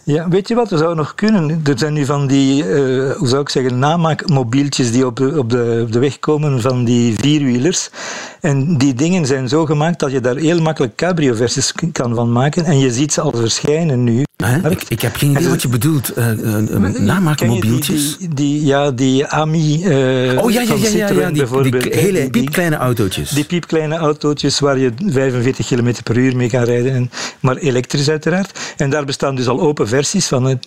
Ja, 0.09 0.27
weet 0.29 0.47
je 0.47 0.55
wat? 0.55 0.69
We 0.69 0.77
zouden 0.77 0.97
nog 0.97 1.15
kunnen. 1.15 1.61
Er 1.63 1.79
zijn 1.79 1.93
nu 1.93 2.05
van 2.05 2.27
die, 2.27 2.63
uh, 2.63 3.11
hoe 3.11 3.27
zou 3.27 3.41
ik 3.41 3.49
zeggen, 3.49 3.79
namaakmobieltjes 3.79 4.91
die 4.91 5.05
op 5.05 5.15
de, 5.15 5.37
op, 5.37 5.49
de, 5.49 5.81
op 5.85 5.91
de 5.91 5.99
weg 5.99 6.19
komen 6.19 6.61
van 6.61 6.83
die 6.83 7.15
vierwielers. 7.19 7.89
En 8.41 8.77
die 8.77 8.93
dingen 8.93 9.25
zijn 9.25 9.49
zo 9.49 9.65
gemaakt 9.65 9.99
dat 9.99 10.11
je 10.11 10.19
daar 10.19 10.35
heel 10.35 10.61
makkelijk 10.61 10.95
cabrio-versies 10.95 11.73
kan 11.91 12.15
van 12.15 12.31
maken. 12.31 12.65
En 12.65 12.79
je 12.79 12.91
ziet 12.91 13.13
ze 13.13 13.21
al 13.21 13.31
verschijnen 13.31 14.03
nu. 14.03 14.23
Ik, 14.69 14.83
ik, 14.87 15.01
heb 15.01 15.15
geen 15.15 15.31
idee 15.31 15.49
wat 15.49 15.61
je 15.61 15.67
bedoelt. 15.67 16.17
Uh, 16.17 16.31
uh, 16.31 16.99
namaakmobieltjes? 16.99 18.17
Die, 18.17 18.33
die, 18.33 18.65
ja, 18.65 18.91
die 18.91 19.25
AMI 19.25 19.83
uh, 19.85 20.43
Oh 20.43 20.51
ja, 20.51 20.61
ja, 20.61 20.75
ja, 20.75 20.89
ja, 20.89 21.11
ja 21.11 21.31
die, 21.31 21.45
hele 21.89 22.29
piepkleine 22.29 22.75
autootjes. 22.75 23.29
Die 23.29 23.43
piepkleine 23.43 23.95
autootjes 23.95 24.59
waar 24.59 24.77
je 24.77 24.91
45 25.05 25.67
km 25.67 25.93
per 26.03 26.17
uur 26.17 26.35
mee 26.35 26.49
kan 26.49 26.63
rijden. 26.63 26.93
En, 26.93 27.11
maar 27.39 27.55
elektrisch 27.55 28.09
uiteraard. 28.09 28.59
En 28.77 28.89
daar 28.89 29.05
bestaan 29.05 29.35
dus 29.35 29.47
al 29.47 29.59
open 29.59 29.87
versies 29.87 30.27
van. 30.27 30.59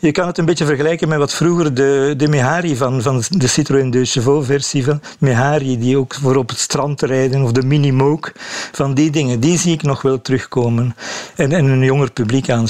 Je 0.00 0.12
kan 0.12 0.26
het 0.26 0.38
een 0.38 0.44
beetje 0.44 0.64
vergelijken 0.64 1.08
met 1.08 1.18
wat 1.18 1.34
vroeger 1.34 1.74
de, 1.74 2.14
de 2.16 2.28
Mehari 2.28 2.76
van, 2.76 3.02
van 3.02 3.22
de 3.28 3.46
Citroën 3.46 3.90
de 3.90 4.04
Chevaux 4.04 4.46
versie 4.46 4.84
van 4.84 5.00
Mehari, 5.18 5.78
die 5.78 5.96
ook 5.96 6.14
voor 6.14 6.36
op 6.36 6.48
het 6.48 6.58
strand 6.58 7.02
rijden, 7.02 7.42
of 7.42 7.52
de 7.52 7.62
Mini 7.62 7.92
Moke, 7.92 8.32
van 8.72 8.94
die 8.94 9.10
dingen. 9.10 9.40
Die 9.40 9.58
zie 9.58 9.72
ik 9.72 9.82
nog 9.82 10.02
wel 10.02 10.20
terugkomen. 10.20 10.96
En, 11.36 11.52
en 11.52 11.64
een 11.64 11.84
jonger 11.84 12.10
publiek 12.10 12.50
aan 12.50 12.68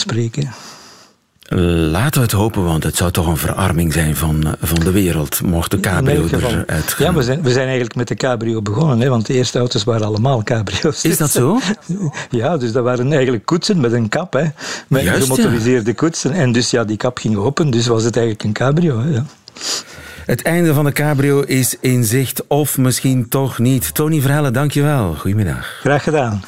Laten 1.90 2.14
we 2.14 2.20
het 2.20 2.33
hopen, 2.33 2.64
want 2.64 2.85
het 2.85 2.96
zou 2.96 3.11
toch 3.11 3.26
een 3.26 3.37
verarming 3.37 3.92
zijn 3.92 4.16
van, 4.16 4.54
van 4.61 4.78
de 4.78 4.90
wereld, 4.90 5.42
mocht 5.42 5.70
de 5.70 5.80
cabrio 5.80 6.26
eruit 6.30 6.92
gaan. 6.92 7.06
Ja, 7.06 7.14
we 7.14 7.22
zijn, 7.22 7.42
we 7.42 7.50
zijn 7.50 7.64
eigenlijk 7.64 7.94
met 7.94 8.09
de 8.09 8.14
cabrio 8.14 8.62
begonnen, 8.62 9.00
hè, 9.00 9.09
want 9.09 9.26
de 9.26 9.35
eerste 9.35 9.59
auto's 9.59 9.85
waren 9.85 10.06
allemaal 10.06 10.42
cabrio's. 10.42 11.04
Is 11.04 11.16
dat 11.16 11.30
zo? 11.30 11.59
Ja, 12.30 12.56
dus 12.56 12.72
dat 12.72 12.85
waren 12.85 13.12
eigenlijk 13.12 13.44
koetsen 13.44 13.80
met 13.80 13.92
een 13.92 14.09
kap, 14.09 14.33
hè, 14.33 14.44
met 14.88 15.02
Juist, 15.02 15.22
gemotoriseerde 15.22 15.90
ja. 15.90 15.96
koetsen. 15.96 16.33
En 16.33 16.52
dus 16.52 16.70
ja, 16.70 16.85
die 16.85 16.96
kap 16.96 17.18
ging 17.18 17.37
open, 17.37 17.70
dus 17.70 17.87
was 17.87 18.04
het 18.04 18.16
eigenlijk 18.16 18.44
een 18.44 18.52
cabrio. 18.52 19.00
Hè, 19.00 19.09
ja. 19.09 19.24
Het 20.26 20.42
einde 20.42 20.74
van 20.74 20.85
de 20.85 20.92
cabrio 20.92 21.40
is 21.40 21.76
in 21.80 22.04
zicht, 22.04 22.46
of 22.46 22.78
misschien 22.78 23.28
toch 23.28 23.59
niet. 23.59 23.94
Tony 23.94 24.20
Verhellen, 24.20 24.52
dankjewel. 24.52 25.14
Goedemiddag. 25.14 25.78
Graag 25.80 26.02
gedaan. 26.02 26.42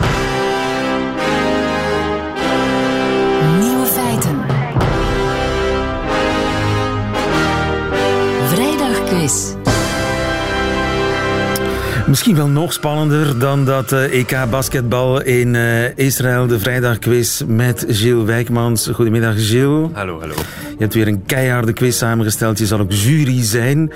Misschien 12.13 12.37
wel 12.37 12.49
nog 12.49 12.73
spannender 12.73 13.39
dan 13.39 13.65
dat 13.65 13.93
eh, 13.93 14.19
EK 14.19 14.37
basketbal 14.51 15.23
in 15.23 15.55
eh, 15.55 15.97
Israël, 15.97 16.47
de 16.47 16.59
vrijdagquiz 16.59 17.43
met 17.47 17.85
Gilles 17.89 18.25
Wijkmans. 18.25 18.89
Goedemiddag 18.93 19.35
Gilles. 19.37 19.89
Hallo, 19.93 20.21
hallo. 20.21 20.35
Je 20.69 20.77
hebt 20.79 20.95
weer 20.95 21.07
een 21.07 21.25
keiharde 21.27 21.73
quiz 21.73 21.97
samengesteld. 21.97 22.59
Je 22.59 22.67
zal 22.67 22.81
ook 22.81 22.93
jury 22.93 23.43
zijn 23.43 23.93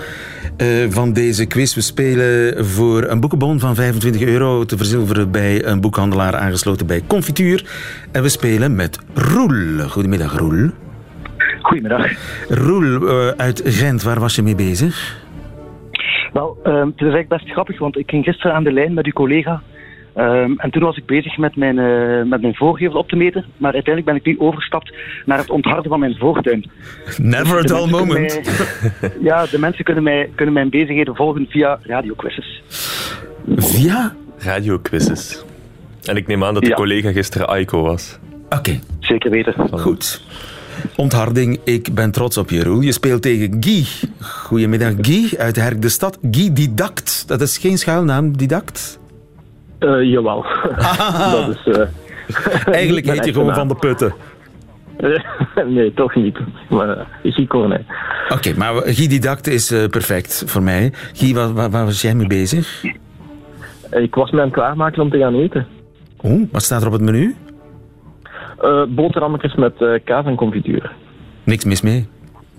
eh, 0.57 0.69
van 0.89 1.13
deze 1.13 1.47
quiz. 1.47 1.75
We 1.75 1.81
spelen 1.81 2.67
voor 2.67 3.03
een 3.03 3.21
boekenbon 3.21 3.61
van 3.61 3.75
25 3.75 4.23
euro 4.23 4.65
te 4.65 4.77
verzilveren 4.77 5.31
bij 5.31 5.65
een 5.65 5.81
boekhandelaar 5.81 6.37
aangesloten 6.37 6.87
bij 6.87 7.03
Confituur. 7.07 7.65
En 8.13 8.23
we 8.23 8.29
spelen 8.29 8.75
met 8.75 8.99
Roel. 9.15 9.89
Goedemiddag 9.89 10.39
Roel. 10.39 10.71
Goedemiddag. 11.63 12.11
Roel 12.49 13.33
uit 13.37 13.63
Gent, 13.65 14.03
waar 14.03 14.21
was 14.21 14.35
je 14.35 14.43
mee 14.43 14.55
bezig? 14.55 15.25
Wel, 16.33 16.59
ehm, 16.65 16.75
het 16.87 16.95
is 16.97 17.01
eigenlijk 17.01 17.29
best 17.29 17.49
grappig, 17.51 17.79
want 17.79 17.99
ik 17.99 18.11
ging 18.11 18.25
gisteren 18.25 18.57
aan 18.57 18.65
de 18.65 18.73
lijn 18.73 18.95
met 18.95 19.07
uw 19.07 19.13
collega. 19.13 19.63
Ehm, 20.15 20.53
en 20.57 20.71
toen 20.71 20.83
was 20.83 20.97
ik 20.97 21.07
bezig 21.07 21.37
met 21.37 21.57
mijn, 21.57 21.79
eh, 21.79 22.23
met 22.31 22.41
mijn 22.41 22.55
voorgevel 22.55 22.99
op 22.99 23.09
te 23.09 23.17
meten. 23.17 23.45
Maar 23.57 23.73
uiteindelijk 23.73 24.05
ben 24.07 24.33
ik 24.33 24.39
nu 24.41 24.47
overgestapt 24.47 24.93
naar 25.25 25.39
het 25.39 25.51
ontharden 25.51 25.91
van 25.91 26.01
mijn 26.01 26.17
voortuin. 26.19 26.71
Never 27.17 27.59
a 27.59 27.61
De 27.61 27.67
dull 27.67 27.89
moment. 27.91 28.41
mij- 29.01 29.11
ja, 29.21 29.47
de 29.47 29.59
mensen 29.59 29.85
kunnen, 29.85 30.03
mij, 30.03 30.31
kunnen 30.35 30.55
mijn 30.55 30.71
bezigheden 30.71 31.17
volgen 31.17 31.47
via 31.49 31.79
radioquizzes. 31.83 32.63
Via? 33.57 34.15
Radioquizzes. 34.39 35.45
En 36.05 36.17
ik 36.17 36.27
neem 36.27 36.45
aan 36.45 36.55
dat 36.55 36.63
de 36.63 36.69
Ja. 36.69 36.75
collega 36.75 37.13
gisteren 37.13 37.49
Aiko 37.49 37.83
was. 37.83 38.19
Oké, 38.49 38.79
Zeker 39.01 39.31
weten. 39.31 39.55
goed. 39.79 40.23
Ontharding, 40.97 41.59
ik 41.65 41.95
ben 41.95 42.11
trots 42.11 42.37
op 42.37 42.51
je, 42.51 42.63
Roel. 42.63 42.81
Je 42.81 42.93
speelt 42.93 43.23
tegen 43.23 43.57
Guy. 43.61 43.85
Goedemiddag, 44.21 44.93
Guy 45.01 45.35
uit 45.39 45.57
Herk 45.57 45.83
de 45.83 45.89
Stad. 45.89 46.19
Guy 46.31 46.53
Didact. 46.53 47.29
Dat 47.29 47.41
is 47.41 47.59
geen 47.59 47.79
schuilnaam, 47.79 48.37
Didact? 48.37 48.99
Eh, 49.79 50.03
jawel. 50.03 50.45
dat 51.33 51.49
is. 51.49 51.67
eh, 51.77 51.87
Eigenlijk 52.75 53.07
heet 53.11 53.25
je 53.25 53.33
gewoon 53.33 53.47
naam. 53.47 53.57
Van 53.57 53.69
de 53.69 53.75
Putten. 53.75 54.15
nee, 55.67 55.95
toch 55.95 56.15
niet. 56.15 56.39
Maar 56.69 56.99
uh, 57.23 57.33
Guy 57.35 57.47
Cornet. 57.47 57.83
Oké, 58.29 58.55
maar 58.57 58.75
Guy 58.75 59.07
Didact 59.09 59.47
is 59.47 59.67
perfect 59.91 60.43
voor 60.47 60.63
mij. 60.63 60.93
Guy, 61.13 61.35
waar, 61.35 61.53
waar, 61.53 61.71
waar 61.71 61.85
was 61.85 62.03
jij 62.03 62.15
mee 62.15 62.27
bezig? 62.27 62.83
Ik 63.91 64.15
was 64.15 64.31
me 64.31 64.39
aan 64.39 64.45
het 64.45 64.55
klaarmaken 64.55 65.03
om 65.03 65.11
te 65.11 65.19
gaan 65.19 65.35
eten. 65.35 65.67
Oh, 66.21 66.43
wat 66.53 66.63
staat 66.63 66.81
er 66.81 66.87
op 66.87 66.93
het 66.93 67.03
menu? 67.03 67.35
Eh 68.59 68.83
boterhammetjes 68.89 69.55
met 69.55 69.83
eh, 69.83 69.89
kaas 70.05 70.27
en 70.27 70.35
confituur. 70.35 70.93
Niks 71.45 71.65
mis 71.65 71.81
mee. 71.81 72.09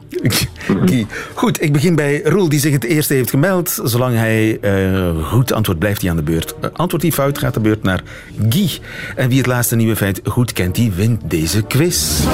Guy. 0.86 1.05
Goed, 1.33 1.62
ik 1.62 1.73
begin 1.73 1.95
bij 1.95 2.21
Roel, 2.23 2.49
die 2.49 2.60
zich 2.60 2.73
het 2.73 2.83
eerste 2.83 3.13
heeft 3.13 3.29
gemeld. 3.29 3.79
Zolang 3.83 4.15
hij 4.15 4.60
eh, 4.60 5.23
goed 5.23 5.53
antwoordt, 5.53 5.79
blijft 5.79 6.01
hij 6.01 6.10
aan 6.10 6.15
de 6.15 6.23
beurt. 6.23 6.55
Uh, 6.62 6.69
antwoordt 6.73 7.05
hij 7.05 7.12
fout, 7.12 7.38
gaat 7.38 7.53
de 7.53 7.60
beurt 7.60 7.83
naar 7.83 8.01
Guy. 8.49 8.69
En 9.15 9.29
wie 9.29 9.38
het 9.38 9.47
laatste 9.47 9.75
nieuwe 9.75 9.95
feit 9.95 10.21
goed 10.23 10.53
kent, 10.53 10.75
die 10.75 10.91
wint 10.91 11.29
deze 11.29 11.63
quiz. 11.63 12.27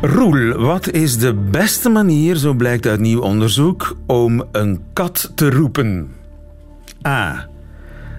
Roel, 0.00 0.52
wat 0.56 0.90
is 0.90 1.18
de 1.18 1.34
beste 1.34 1.88
manier, 1.88 2.36
zo 2.36 2.52
blijkt 2.52 2.86
uit 2.86 3.00
nieuw 3.00 3.20
onderzoek, 3.20 3.96
om 4.06 4.44
een 4.52 4.80
kat 4.92 5.32
te 5.34 5.50
roepen? 5.50 6.12
A. 7.06 7.48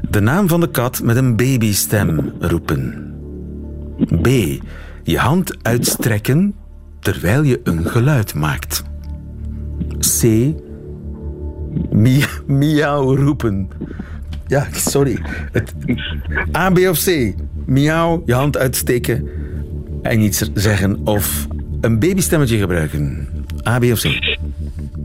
De 0.09 0.19
naam 0.19 0.47
van 0.47 0.59
de 0.59 0.69
kat 0.71 1.01
met 1.03 1.15
een 1.15 1.35
babystem 1.35 2.33
roepen. 2.39 3.13
B. 4.21 4.27
Je 5.03 5.17
hand 5.17 5.57
uitstrekken 5.61 6.55
terwijl 6.99 7.43
je 7.43 7.59
een 7.63 7.85
geluid 7.85 8.35
maakt. 8.35 8.83
C. 9.99 10.23
Mia 12.47 12.95
roepen. 12.95 13.69
Ja, 14.47 14.67
sorry. 14.71 15.19
A, 16.55 16.69
B 16.69 16.77
of 16.77 17.03
C. 17.03 17.33
Miauw, 17.65 18.23
je 18.25 18.33
hand 18.33 18.57
uitsteken 18.57 19.27
en 20.01 20.21
iets 20.21 20.49
zeggen. 20.53 20.99
Of 21.03 21.47
een 21.81 21.99
babystemmetje 21.99 22.57
gebruiken. 22.57 23.27
A, 23.67 23.79
B 23.79 23.83
of 23.83 23.99
C. 23.99 24.05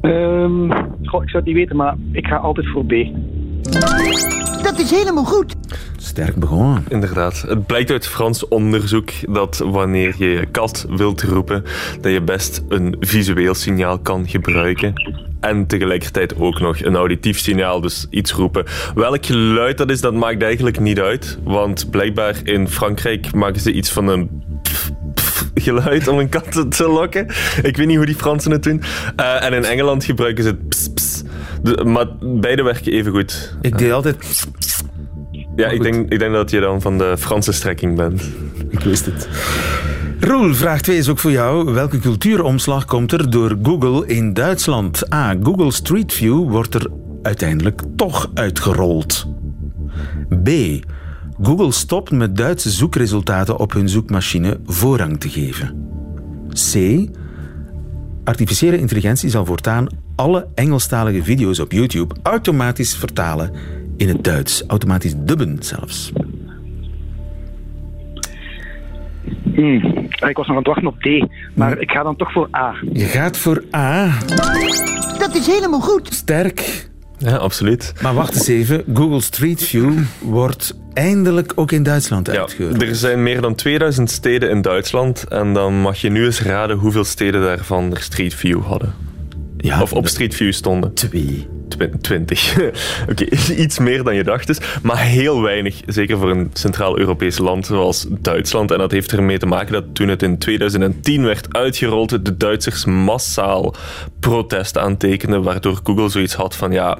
Ehm, 0.00 0.70
goh, 1.02 1.22
ik 1.22 1.28
zou 1.28 1.36
het 1.36 1.44
niet 1.44 1.54
weten, 1.54 1.76
maar 1.76 1.96
ik 2.12 2.26
ga 2.26 2.36
altijd 2.36 2.66
voor 2.68 2.84
B. 2.84 2.92
Dat 4.70 4.78
is 4.78 4.90
helemaal 4.90 5.24
goed. 5.24 5.54
Sterk 5.96 6.36
begonnen. 6.36 6.84
Inderdaad. 6.88 7.44
Het 7.46 7.66
blijkt 7.66 7.90
uit 7.90 8.06
Frans 8.06 8.48
onderzoek 8.48 9.10
dat 9.28 9.62
wanneer 9.64 10.14
je 10.18 10.28
je 10.28 10.46
kat 10.46 10.86
wilt 10.88 11.22
roepen, 11.22 11.64
dat 12.00 12.12
je 12.12 12.22
best 12.22 12.62
een 12.68 12.96
visueel 13.00 13.54
signaal 13.54 13.98
kan 13.98 14.28
gebruiken. 14.28 14.92
En 15.40 15.66
tegelijkertijd 15.66 16.38
ook 16.38 16.60
nog 16.60 16.80
een 16.82 16.96
auditief 16.96 17.38
signaal, 17.38 17.80
dus 17.80 18.06
iets 18.10 18.32
roepen. 18.32 18.64
Welk 18.94 19.26
geluid 19.26 19.78
dat 19.78 19.90
is, 19.90 20.00
dat 20.00 20.14
maakt 20.14 20.42
eigenlijk 20.42 20.80
niet 20.80 21.00
uit. 21.00 21.38
Want 21.44 21.90
blijkbaar 21.90 22.36
in 22.44 22.68
Frankrijk 22.68 23.34
maken 23.34 23.60
ze 23.60 23.72
iets 23.72 23.90
van 23.90 24.08
een 24.08 24.42
geluid 25.54 26.08
om 26.08 26.18
een 26.18 26.28
kat 26.28 26.76
te- 26.76 26.88
lokken. 26.88 27.26
Ik 27.62 27.76
weet 27.76 27.86
niet 27.86 27.96
hoe 27.96 28.06
die 28.06 28.14
Fransen 28.14 28.50
het 28.50 28.62
doen. 28.62 28.82
Eh, 29.16 29.44
en 29.44 29.52
in 29.52 29.64
Engeland 29.64 30.04
gebruiken 30.04 30.44
ze 30.44 30.48
het. 30.68 30.90
De- 31.62 31.84
maar 31.84 32.06
beide 32.20 32.62
werken 32.62 32.92
even 32.92 33.12
goed. 33.12 33.56
Ik 33.60 33.78
deed 33.78 33.92
altijd... 33.92 34.46
Ja, 35.56 35.68
ik 35.68 35.82
denk, 35.82 36.12
ik 36.12 36.18
denk 36.18 36.32
dat 36.32 36.50
je 36.50 36.60
dan 36.60 36.80
van 36.80 36.98
de 36.98 37.14
Franse 37.18 37.52
strekking 37.52 37.96
bent. 37.96 38.22
Ik 38.68 38.80
wist 38.80 39.06
het. 39.06 39.28
Roel, 40.20 40.54
vraag 40.54 40.80
2 40.80 40.96
is 40.96 41.08
ook 41.08 41.18
voor 41.18 41.30
jou. 41.30 41.72
Welke 41.72 41.98
cultuuromslag 41.98 42.84
komt 42.84 43.12
er 43.12 43.30
door 43.30 43.56
Google 43.62 44.06
in 44.06 44.32
Duitsland? 44.32 45.14
A. 45.14 45.36
Google 45.42 45.72
Street 45.72 46.12
View 46.12 46.50
wordt 46.50 46.74
er 46.74 46.90
uiteindelijk 47.22 47.82
toch 47.96 48.30
uitgerold. 48.34 49.26
B. 50.42 50.48
Google 51.42 51.72
stopt 51.72 52.10
met 52.10 52.36
Duitse 52.36 52.70
zoekresultaten 52.70 53.58
op 53.58 53.72
hun 53.72 53.88
zoekmachine 53.88 54.60
voorrang 54.66 55.20
te 55.20 55.28
geven. 55.28 55.88
C. 56.48 56.74
Artificiële 58.30 58.78
intelligentie 58.78 59.30
zal 59.30 59.44
voortaan 59.44 59.86
alle 60.16 60.48
Engelstalige 60.54 61.22
video's 61.22 61.58
op 61.58 61.72
YouTube 61.72 62.14
automatisch 62.22 62.96
vertalen 62.96 63.52
in 63.96 64.08
het 64.08 64.24
Duits. 64.24 64.64
Automatisch 64.66 65.14
dubben 65.16 65.56
zelfs. 65.60 66.12
Hmm. 69.54 70.08
Ik 70.28 70.36
was 70.36 70.46
nog 70.46 70.48
aan 70.48 70.56
het 70.56 70.66
wachten 70.66 70.86
op 70.86 71.00
D, 71.00 71.26
maar 71.54 71.78
ik 71.78 71.90
ga 71.90 72.02
dan 72.02 72.16
toch 72.16 72.32
voor 72.32 72.48
A. 72.56 72.74
Je 72.92 73.04
gaat 73.04 73.38
voor 73.38 73.64
A. 73.74 74.18
Dat 75.18 75.34
is 75.34 75.46
helemaal 75.46 75.80
goed. 75.80 76.14
Sterk. 76.14 76.89
Ja, 77.24 77.36
absoluut. 77.36 77.92
Maar 78.02 78.14
wacht 78.14 78.34
eens 78.34 78.46
even. 78.48 78.84
Google 78.94 79.20
Street 79.20 79.62
View 79.62 79.92
wordt 80.18 80.74
eindelijk 80.92 81.52
ook 81.54 81.72
in 81.72 81.82
Duitsland 81.82 82.26
Ja, 82.26 82.46
er 82.78 82.94
zijn 82.94 83.22
meer 83.22 83.40
dan 83.40 83.54
2000 83.54 84.10
steden 84.10 84.50
in 84.50 84.62
Duitsland. 84.62 85.24
En 85.28 85.54
dan 85.54 85.80
mag 85.80 86.00
je 86.00 86.10
nu 86.10 86.24
eens 86.24 86.42
raden 86.42 86.76
hoeveel 86.76 87.04
steden 87.04 87.40
daarvan 87.42 87.94
er 87.94 88.02
Street 88.02 88.34
View 88.34 88.62
hadden. 88.62 88.94
Ja, 89.56 89.82
Of 89.82 89.92
op 89.92 90.08
Street 90.08 90.34
View 90.34 90.52
stonden. 90.52 90.94
twee. 90.94 91.48
Twi- 91.70 91.90
20. 92.00 92.58
Oké, 93.10 93.24
iets 93.62 93.78
meer 93.78 94.02
dan 94.02 94.14
je 94.14 94.24
dacht 94.24 94.46
dus. 94.46 94.58
Maar 94.82 94.98
heel 94.98 95.42
weinig, 95.42 95.80
zeker 95.86 96.18
voor 96.18 96.30
een 96.30 96.50
Centraal-Europees 96.52 97.38
land 97.38 97.66
zoals 97.66 98.06
Duitsland. 98.08 98.70
En 98.70 98.78
dat 98.78 98.90
heeft 98.90 99.12
ermee 99.12 99.38
te 99.38 99.46
maken 99.46 99.72
dat 99.72 99.84
toen 99.92 100.08
het 100.08 100.22
in 100.22 100.38
2010 100.38 101.24
werd 101.24 101.56
uitgerold, 101.56 102.24
de 102.24 102.36
Duitsers 102.36 102.84
massaal 102.84 103.74
protest 104.20 104.78
aantekenden, 104.78 105.42
waardoor 105.42 105.80
Google 105.82 106.08
zoiets 106.08 106.34
had 106.34 106.56
van 106.56 106.72
ja, 106.72 106.98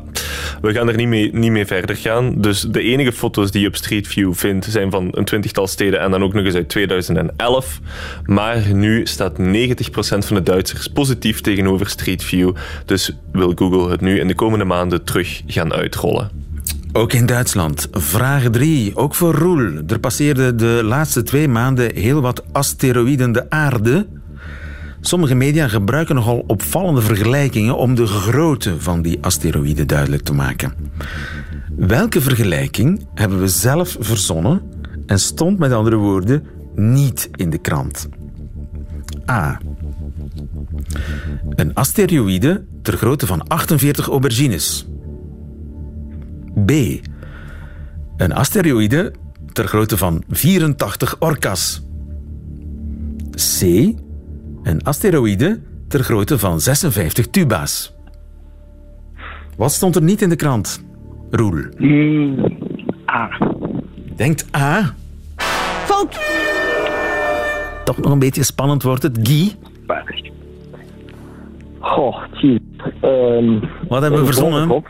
we 0.61 0.73
gaan 0.73 0.89
er 0.89 0.97
niet 0.97 1.09
mee, 1.09 1.31
niet 1.33 1.51
mee 1.51 1.67
verder 1.67 1.97
gaan. 1.97 2.41
Dus 2.41 2.61
de 2.61 2.81
enige 2.81 3.13
foto's 3.13 3.51
die 3.51 3.61
je 3.61 3.67
op 3.69 3.77
Street 3.77 4.09
View 4.09 4.35
vindt, 4.35 4.67
zijn 4.71 4.91
van 4.91 5.09
een 5.11 5.25
twintigtal 5.25 5.67
steden 5.67 6.01
en 6.01 6.11
dan 6.11 6.23
ook 6.23 6.33
nog 6.35 6.45
eens 6.45 6.55
uit 6.55 6.69
2011. 6.69 7.81
Maar 8.25 8.75
nu 8.75 9.07
staat 9.07 9.39
90% 9.39 9.43
van 10.19 10.37
de 10.37 10.43
Duitsers 10.43 10.87
positief 10.89 11.41
tegenover 11.41 11.89
Street 11.89 12.25
View. 12.25 12.55
Dus 12.85 13.17
wil 13.33 13.53
Google 13.55 13.91
het 13.91 14.01
nu 14.01 14.21
in 14.21 14.29
de 14.29 14.35
komende 14.35 14.60
maanden 14.65 15.05
terug 15.05 15.43
gaan 15.47 15.73
uitrollen. 15.73 16.31
Ook 16.93 17.13
in 17.13 17.27
Duitsland. 17.27 17.89
Vraag 17.91 18.51
3. 18.51 18.97
Ook 18.97 19.15
voor 19.15 19.35
Roel. 19.35 19.83
Er 19.87 19.99
passeerden 19.99 20.57
de 20.57 20.81
laatste 20.85 21.23
twee 21.23 21.49
maanden 21.49 21.95
heel 21.95 22.21
wat 22.21 22.45
asteroïden 22.53 23.33
de 23.33 23.51
aarde. 23.51 24.07
Sommige 25.01 25.35
media 25.35 25.69
gebruiken 25.69 26.15
nogal 26.15 26.45
opvallende 26.47 27.01
vergelijkingen 27.01 27.77
om 27.77 27.95
de 27.95 28.07
grootte 28.07 28.81
van 28.81 29.03
die 29.03 29.19
asteroïden 29.21 29.87
duidelijk 29.87 30.23
te 30.23 30.33
maken. 30.33 30.73
Welke 31.77 32.21
vergelijking 32.21 33.07
hebben 33.15 33.41
we 33.41 33.49
zelf 33.49 33.97
verzonnen 34.01 34.63
en 35.07 35.19
stond 35.19 35.59
met 35.59 35.73
andere 35.73 35.97
woorden 35.97 36.45
niet 36.75 37.29
in 37.35 37.51
de 37.51 37.59
krant? 37.59 38.09
A. 39.31 39.61
Een 41.61 41.75
asteroïde 41.75 42.65
ter 42.83 42.97
grootte 42.97 43.27
van 43.27 43.47
48 43.47 44.09
aubergines. 44.09 44.87
B. 46.67 46.71
Een 48.17 48.33
asteroïde 48.33 49.13
ter 49.53 49.67
grootte 49.67 49.97
van 49.97 50.23
84 50.29 51.17
orcas. 51.19 51.83
C. 53.31 53.61
Een 54.63 54.83
asteroïde 54.83 55.61
ter 55.89 56.05
grootte 56.05 56.39
van 56.39 56.61
56 56.61 57.27
tuba's. 57.27 57.95
Wat 59.57 59.73
stond 59.73 59.97
er 59.97 60.03
niet 60.03 60.23
in 60.23 60.29
de 60.29 60.37
krant? 60.37 60.85
Roel. 61.31 61.65
Mm, 61.77 62.59
A. 63.11 63.39
Denkt 64.17 64.57
A. 64.57 64.95
Fout. 65.85 66.19
Toch 67.85 67.99
nog 67.99 68.13
een 68.13 68.19
beetje 68.19 68.43
spannend 68.43 68.83
wordt 68.83 69.03
het. 69.03 69.19
Guy. 69.23 69.57
Goh, 71.81 72.23
jeez. 72.33 72.59
Ehm, 73.01 73.59
Wat 73.89 74.03
hebben 74.03 74.21
we 74.21 74.25
verzonnen? 74.27 74.83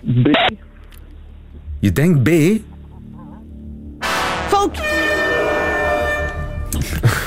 B. 0.00 0.28
Je 1.80 1.92
denkt 1.92 2.22
B. 2.22 2.28
Fout. 4.48 4.82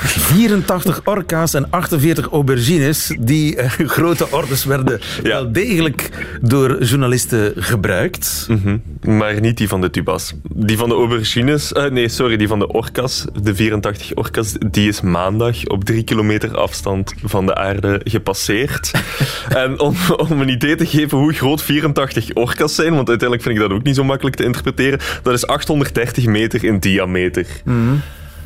84 0.04 1.00
orka's 1.04 1.54
en 1.54 1.70
48 1.70 2.28
aubergines. 2.28 3.16
Die 3.20 3.56
eh, 3.56 3.70
grote 3.70 4.30
orders 4.30 4.64
werden 4.64 5.00
wel 5.22 5.52
degelijk 5.52 6.10
door 6.40 6.82
journalisten 6.82 7.52
gebruikt. 7.56 8.46
Mhm. 8.48 8.76
Maar 9.16 9.40
niet 9.40 9.56
die 9.56 9.68
van 9.68 9.80
de 9.80 9.90
tubas. 9.90 10.34
Die 10.52 10.76
van 10.76 10.88
de 10.88 10.94
aubergines, 10.94 11.72
eh, 11.72 11.90
nee, 11.90 12.08
sorry, 12.08 12.36
die 12.36 12.48
van 12.48 12.58
de 12.58 12.66
orcas, 12.66 13.24
de 13.42 13.54
84 13.54 14.14
orcas, 14.14 14.54
die 14.70 14.88
is 14.88 15.00
maandag 15.00 15.66
op 15.66 15.84
drie 15.84 16.02
kilometer 16.02 16.56
afstand 16.56 17.14
van 17.24 17.46
de 17.46 17.54
aarde 17.54 18.00
gepasseerd. 18.04 18.90
en 19.48 19.80
om, 19.80 19.96
om 20.16 20.40
een 20.40 20.48
idee 20.48 20.74
te 20.74 20.86
geven 20.86 21.18
hoe 21.18 21.32
groot 21.32 21.62
84 21.62 22.34
orcas 22.34 22.74
zijn, 22.74 22.94
want 22.94 23.08
uiteindelijk 23.08 23.48
vind 23.48 23.54
ik 23.54 23.68
dat 23.68 23.78
ook 23.78 23.84
niet 23.84 23.94
zo 23.94 24.04
makkelijk 24.04 24.36
te 24.36 24.44
interpreteren, 24.44 24.98
dat 25.22 25.34
is 25.34 25.46
830 25.46 26.26
meter 26.26 26.64
in 26.64 26.78
diameter. 26.78 27.46
Mhm. 27.64 27.94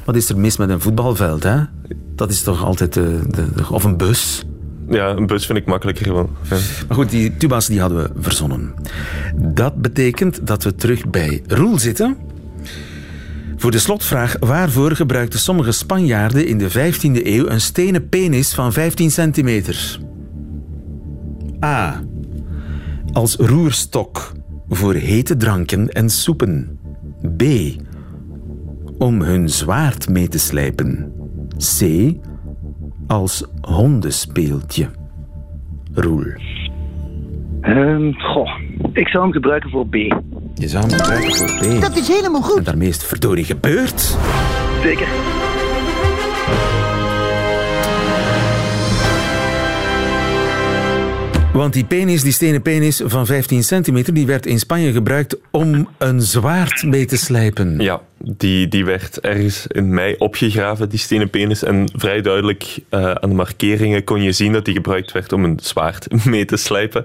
Wat 0.05 0.17
is 0.17 0.29
er 0.29 0.39
mis 0.39 0.57
met 0.57 0.69
een 0.69 0.81
voetbalveld, 0.81 1.43
hè? 1.43 1.61
Dat 2.15 2.31
is 2.31 2.43
toch 2.43 2.65
altijd 2.65 2.93
de, 2.93 3.21
de, 3.31 3.47
de- 3.55 3.71
Of 3.71 3.85
een 3.85 3.97
bus. 3.97 4.45
Ja, 4.89 5.09
een 5.09 5.27
bus 5.27 5.47
vind 5.47 5.59
ik 5.59 5.67
makkelijker. 5.67 6.13
wel. 6.15 6.31
Ja. 6.51 6.57
Maar 6.89 6.97
goed, 6.97 7.11
die 7.11 7.37
tuba's 7.37 7.67
die 7.67 7.81
hadden 7.81 8.03
we 8.03 8.11
verzonnen. 8.23 8.75
Dat 9.37 9.75
betekent 9.83 10.47
dat 10.47 10.63
we 10.65 10.75
terug 10.75 11.07
bij 11.11 11.43
Roel 11.47 11.79
zitten. 11.79 12.17
Voor 13.57 13.71
de 13.71 13.79
slotvraag, 13.79 14.37
waarvoor 14.41 14.97
gebruikten 14.97 15.39
sommige 15.39 15.73
Spanjaarden 15.73 16.47
in 16.47 16.59
de 16.59 16.71
15e 16.71 17.27
eeuw 17.27 17.47
een 17.49 17.61
stenen 17.61 18.09
penis 18.09 18.55
van 18.55 18.73
15 18.73 19.11
centimeter? 19.11 19.99
A. 21.65 22.03
Als 23.13 23.37
roerstok 23.37 24.33
voor 24.69 24.95
hete 24.95 25.37
dranken 25.37 25.89
en 25.89 26.11
soepen. 26.11 26.79
B. 27.37 27.43
Om 29.03 29.23
hun 29.23 29.49
zwaard 29.49 30.09
mee 30.09 30.29
te 30.29 30.39
slijpen. 30.39 31.13
C. 31.79 32.13
Als 33.07 33.45
hondenspeeltje. 33.61 34.91
Roel. 35.95 36.25
Ehm, 37.61 38.13
goh, 38.13 38.51
ik 38.93 39.09
zou 39.09 39.23
hem 39.23 39.33
gebruiken 39.33 39.71
voor 39.71 39.87
B. 39.87 39.95
Je 40.55 40.69
zou 40.69 40.87
hem 40.87 40.99
gebruiken 40.99 41.35
voor 41.37 41.79
B. 41.79 41.81
Dat 41.81 41.97
is 41.97 42.09
helemaal 42.09 42.41
En 42.43 42.47
goed. 42.47 42.65
daarmee 42.65 42.89
is 42.89 42.95
het 42.95 43.05
verdorie 43.05 43.45
gebeurd. 43.45 44.17
Zeker. 44.83 45.07
Want 51.53 51.73
die 51.73 51.85
penis, 51.85 52.23
die 52.23 52.33
stenen 52.33 52.63
penis 52.63 53.03
van 53.05 53.27
15 53.27 53.65
centimeter, 53.65 54.15
die 54.15 54.27
werd 54.27 54.47
in 54.47 54.59
Spanje 54.59 54.93
gebruikt 54.93 55.37
om 55.51 55.89
een 55.99 56.21
zwaard 56.21 56.83
mee 56.83 57.05
te 57.05 57.17
slijpen. 57.17 57.79
Ja, 57.81 58.01
die, 58.25 58.69
die 58.69 58.85
werd 58.85 59.21
ergens 59.21 59.67
in 59.67 59.95
mei 59.95 60.15
opgegraven, 60.19 60.89
die 60.89 60.99
stenen 60.99 61.31
penis. 61.31 61.63
En 61.65 61.89
vrij 61.97 62.21
duidelijk 62.21 62.79
eh, 62.89 63.11
aan 63.11 63.29
de 63.29 63.35
markeringen 63.35 64.05
kon 64.05 64.23
je 64.23 64.33
zien 64.33 64.53
dat 64.53 64.65
die 64.65 64.75
gebruikt 64.75 65.13
werd 65.13 65.33
om 65.33 65.45
een 65.45 65.59
zwaard 65.63 66.07
mee 66.25 66.45
te 66.45 66.57
slijpen. 66.57 67.05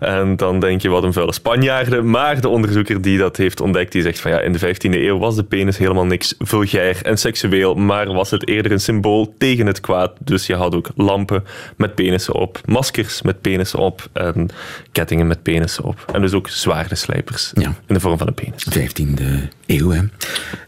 En 0.00 0.36
dan 0.36 0.60
denk 0.60 0.82
je, 0.82 0.88
wat 0.88 1.02
een 1.02 1.12
vuile 1.12 1.32
Spanjaarden. 1.32 2.10
Maar 2.10 2.40
de 2.40 2.48
onderzoeker 2.48 3.02
die 3.02 3.18
dat 3.18 3.36
heeft 3.36 3.60
ontdekt, 3.60 3.92
die 3.92 4.02
zegt 4.02 4.20
van 4.20 4.30
ja, 4.30 4.40
in 4.40 4.52
de 4.52 4.58
15e 4.58 4.90
eeuw 4.90 5.18
was 5.18 5.36
de 5.36 5.44
penis 5.44 5.78
helemaal 5.78 6.06
niks 6.06 6.34
vulgair 6.38 6.98
en 7.02 7.18
seksueel, 7.18 7.74
maar 7.74 8.12
was 8.12 8.30
het 8.30 8.48
eerder 8.48 8.72
een 8.72 8.80
symbool 8.80 9.34
tegen 9.38 9.66
het 9.66 9.80
kwaad. 9.80 10.12
Dus 10.18 10.46
je 10.46 10.54
had 10.54 10.74
ook 10.74 10.90
lampen 10.96 11.44
met 11.76 11.94
penissen 11.94 12.34
op, 12.34 12.60
maskers 12.64 13.22
met 13.22 13.40
penissen 13.40 13.78
op 13.78 14.08
en 14.12 14.48
kettingen 14.92 15.26
met 15.26 15.42
penissen 15.42 15.84
op. 15.84 16.04
En 16.12 16.20
dus 16.20 16.32
ook 16.32 16.48
zwaardeslijpers 16.48 17.50
Ja. 17.54 17.74
in 17.86 17.94
de 17.94 18.00
vorm 18.00 18.18
van 18.18 18.26
een 18.26 18.34
penis. 18.34 18.66
15e 18.70 19.48
eeuw, 19.66 19.90
hè. 19.90 20.00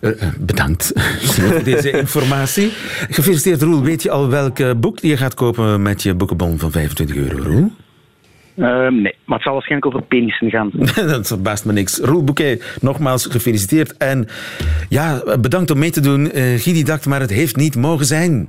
Eh, 0.00 0.22
eh, 0.22 0.28
bedankt 0.38 0.92
voor 1.34 1.64
deze 1.64 1.90
informatie. 1.90 2.70
Gefeliciteerd, 3.10 3.62
Roel. 3.62 3.82
Weet 3.82 4.02
je 4.02 4.10
al 4.10 4.28
welk 4.28 4.58
eh, 4.58 4.70
boek 4.76 4.98
je 4.98 5.16
gaat 5.16 5.34
kopen 5.34 5.82
met 5.82 6.02
je 6.02 6.14
boekenbon 6.14 6.58
van 6.58 6.70
25 6.70 7.16
euro, 7.16 7.42
Roel? 7.42 7.72
Ehm, 8.56 9.02
nee, 9.02 9.14
maar 9.24 9.36
het 9.36 9.42
zal 9.42 9.52
waarschijnlijk 9.52 9.94
over 9.94 10.06
penissen 10.06 10.50
gaan. 10.50 10.70
Dat 11.12 11.26
verbaast 11.26 11.64
me 11.64 11.72
niks. 11.72 11.98
Roel 11.98 12.24
Bouquet, 12.24 12.78
nogmaals 12.80 13.26
gefeliciteerd. 13.26 13.96
En 13.96 14.28
ja, 14.88 15.22
bedankt 15.40 15.70
om 15.70 15.78
mee 15.78 15.90
te 15.90 16.00
doen. 16.00 16.30
Eh 16.30 16.60
Guy 16.60 16.82
dacht, 16.82 17.06
maar 17.06 17.20
het 17.20 17.30
heeft 17.30 17.56
niet 17.56 17.76
mogen 17.76 18.06
zijn. 18.06 18.48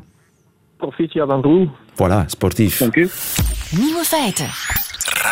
Proficiat 0.77 1.29
aan 1.29 1.41
Roel. 1.41 1.69
Voilà, 1.93 2.25
sportief. 2.25 2.77
Dank 2.77 2.95
u. 2.95 3.09
Nieuwe 3.71 4.03
feiten. 4.03 4.47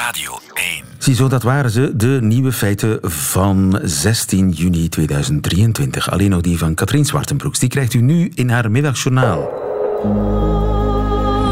Radio 0.06 0.32
1. 0.54 0.84
Ziezo, 0.98 1.28
dat 1.28 1.44
waren 1.44 1.72
ze, 1.72 1.96
de 1.96 2.20
nieuwe 2.22 2.52
feiten 2.52 3.00
van 3.02 3.80
16 3.84 4.50
juni 4.50 4.90
2023. 4.90 6.12
Alleen 6.12 6.30
nog 6.30 6.42
die 6.42 6.58
van 6.58 6.74
Katrien 6.74 7.06
Zwartenbroeks. 7.06 7.60
Die 7.60 7.70
krijgt 7.70 7.94
u 7.94 8.02
nu 8.02 8.32
in 8.36 8.50
haar 8.50 8.72
middagjournaal. 8.72 9.50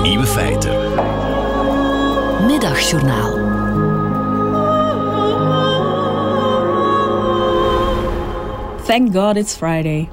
Nieuwe 0.04 0.26
feiten. 0.26 0.72
Middagjournaal. 2.46 3.34
Thank 8.86 9.16
God 9.16 9.36
it's 9.36 9.56
Friday. 9.56 10.10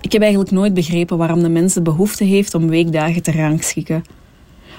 Ik 0.00 0.12
heb 0.12 0.22
eigenlijk 0.22 0.52
nooit 0.52 0.74
begrepen 0.74 1.18
waarom 1.18 1.42
de 1.42 1.48
mens 1.48 1.74
de 1.74 1.82
behoefte 1.82 2.24
heeft 2.24 2.54
om 2.54 2.68
weekdagen 2.68 3.22
te 3.22 3.32
rangschikken. 3.32 4.04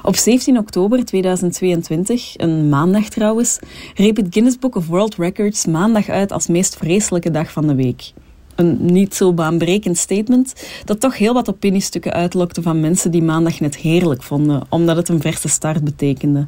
Op 0.06 0.16
17 0.16 0.58
oktober 0.58 1.06
2022, 1.06 2.34
een 2.38 2.70
maandag 2.70 3.10
trouwens, 3.10 3.60
riep 3.96 4.16
het 4.16 4.28
Guinness 4.30 4.60
Book 4.60 4.76
of 4.76 4.88
World 4.88 5.16
Records 5.16 5.66
maandag 5.66 6.10
uit 6.10 6.32
als 6.32 6.48
meest 6.48 6.76
vreselijke 6.76 7.32
dag 7.32 7.52
van 7.52 7.68
de 7.68 7.76
week. 7.76 8.14
Een 8.56 8.78
niet 8.86 9.16
zo 9.16 9.34
baanbrekend 9.34 9.98
statement 9.98 10.54
dat 10.86 11.00
toch 11.00 11.18
heel 11.18 11.34
wat 11.34 11.50
opiniestukken 11.50 12.14
uitlokte 12.14 12.62
van 12.62 12.80
mensen 12.80 13.12
die 13.12 13.22
maandag 13.22 13.60
net 13.60 13.76
heerlijk 13.76 14.24
vonden, 14.24 14.62
omdat 14.70 14.96
het 14.96 15.10
een 15.10 15.22
verse 15.22 15.48
start 15.48 15.84
betekende. 15.84 16.48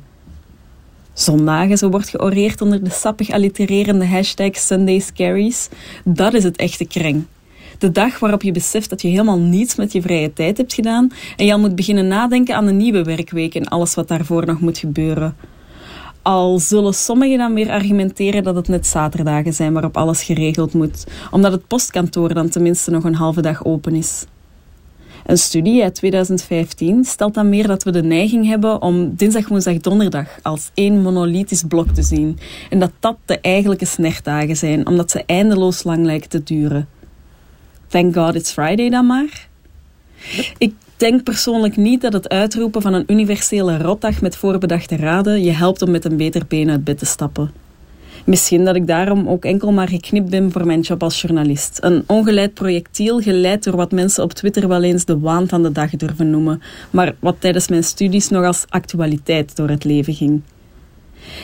Zondagen, 1.13 1.77
zo 1.77 1.89
wordt 1.89 2.09
georeerd 2.09 2.61
onder 2.61 2.83
de 2.83 2.89
sappig 2.89 3.29
allitererende 3.29 4.05
hashtag 4.05 4.55
Sunday 4.55 4.99
Scaries. 4.99 5.69
Dat 6.03 6.33
is 6.33 6.43
het 6.43 6.57
echte 6.57 6.85
kreng. 6.85 7.25
De 7.77 7.91
dag 7.91 8.19
waarop 8.19 8.41
je 8.41 8.51
beseft 8.51 8.89
dat 8.89 9.01
je 9.01 9.07
helemaal 9.07 9.39
niets 9.39 9.75
met 9.75 9.91
je 9.91 10.01
vrije 10.01 10.33
tijd 10.33 10.57
hebt 10.57 10.73
gedaan 10.73 11.11
en 11.35 11.45
je 11.45 11.53
al 11.53 11.59
moet 11.59 11.75
beginnen 11.75 12.07
nadenken 12.07 12.55
aan 12.55 12.67
een 12.67 12.77
nieuwe 12.77 13.03
werkweek 13.03 13.55
en 13.55 13.67
alles 13.67 13.95
wat 13.95 14.07
daarvoor 14.07 14.45
nog 14.45 14.59
moet 14.59 14.77
gebeuren. 14.77 15.35
Al 16.21 16.59
zullen 16.59 16.93
sommigen 16.93 17.37
dan 17.37 17.53
weer 17.53 17.69
argumenteren 17.69 18.43
dat 18.43 18.55
het 18.55 18.67
net 18.67 18.87
zaterdagen 18.87 19.53
zijn 19.53 19.73
waarop 19.73 19.97
alles 19.97 20.23
geregeld 20.23 20.73
moet, 20.73 21.03
omdat 21.31 21.51
het 21.51 21.67
postkantoor 21.67 22.33
dan 22.33 22.49
tenminste 22.49 22.91
nog 22.91 23.03
een 23.03 23.15
halve 23.15 23.41
dag 23.41 23.65
open 23.65 23.95
is. 23.95 24.25
Een 25.25 25.37
studie 25.37 25.83
uit 25.83 25.95
2015 25.95 27.03
stelt 27.03 27.33
dan 27.33 27.49
meer 27.49 27.67
dat 27.67 27.83
we 27.83 27.91
de 27.91 28.03
neiging 28.03 28.47
hebben 28.47 28.81
om 28.81 29.15
dinsdag, 29.15 29.47
woensdag, 29.47 29.77
donderdag 29.77 30.27
als 30.41 30.71
één 30.73 31.01
monolithisch 31.01 31.63
blok 31.63 31.89
te 31.89 32.01
zien. 32.01 32.39
En 32.69 32.79
dat 32.79 32.91
dat 32.99 33.17
de 33.25 33.39
eigenlijke 33.39 33.85
snertdagen 33.85 34.57
zijn, 34.57 34.87
omdat 34.87 35.11
ze 35.11 35.23
eindeloos 35.25 35.83
lang 35.83 36.05
lijken 36.05 36.29
te 36.29 36.43
duren. 36.43 36.87
Thank 37.95 38.15
God 38.15 38.35
it's 38.35 38.51
Friday 38.51 38.89
dan 38.89 39.05
maar. 39.05 39.47
Ik 40.57 40.73
denk 40.97 41.23
persoonlijk 41.23 41.77
niet 41.77 42.01
dat 42.01 42.13
het 42.13 42.29
uitroepen 42.29 42.81
van 42.81 42.93
een 42.93 43.03
universele 43.07 43.77
rotdag 43.77 44.21
met 44.21 44.37
voorbedachte 44.37 44.95
raden 44.95 45.43
je 45.43 45.51
helpt 45.51 45.81
om 45.81 45.91
met 45.91 46.05
een 46.05 46.17
beter 46.17 46.45
been 46.47 46.69
uit 46.69 46.83
bed 46.83 46.97
te 46.97 47.05
stappen. 47.05 47.51
Misschien 48.25 48.65
dat 48.65 48.75
ik 48.75 48.87
daarom 48.87 49.27
ook 49.27 49.45
enkel 49.45 49.71
maar 49.71 49.87
geknipt 49.87 50.29
ben 50.29 50.51
voor 50.51 50.65
mijn 50.65 50.81
job 50.81 51.03
als 51.03 51.21
journalist. 51.21 51.77
Een 51.81 52.03
ongeleid 52.07 52.53
projectiel 52.53 53.21
geleid 53.21 53.63
door 53.63 53.75
wat 53.75 53.91
mensen 53.91 54.23
op 54.23 54.33
Twitter 54.33 54.67
wel 54.67 54.83
eens 54.83 55.05
de 55.05 55.19
waan 55.19 55.47
van 55.47 55.63
de 55.63 55.71
dag 55.71 55.89
durven 55.89 56.29
noemen, 56.29 56.61
maar 56.89 57.15
wat 57.19 57.35
tijdens 57.39 57.67
mijn 57.67 57.83
studies 57.83 58.29
nog 58.29 58.45
als 58.45 58.65
actualiteit 58.69 59.55
door 59.55 59.69
het 59.69 59.83
leven 59.83 60.13
ging. 60.13 60.41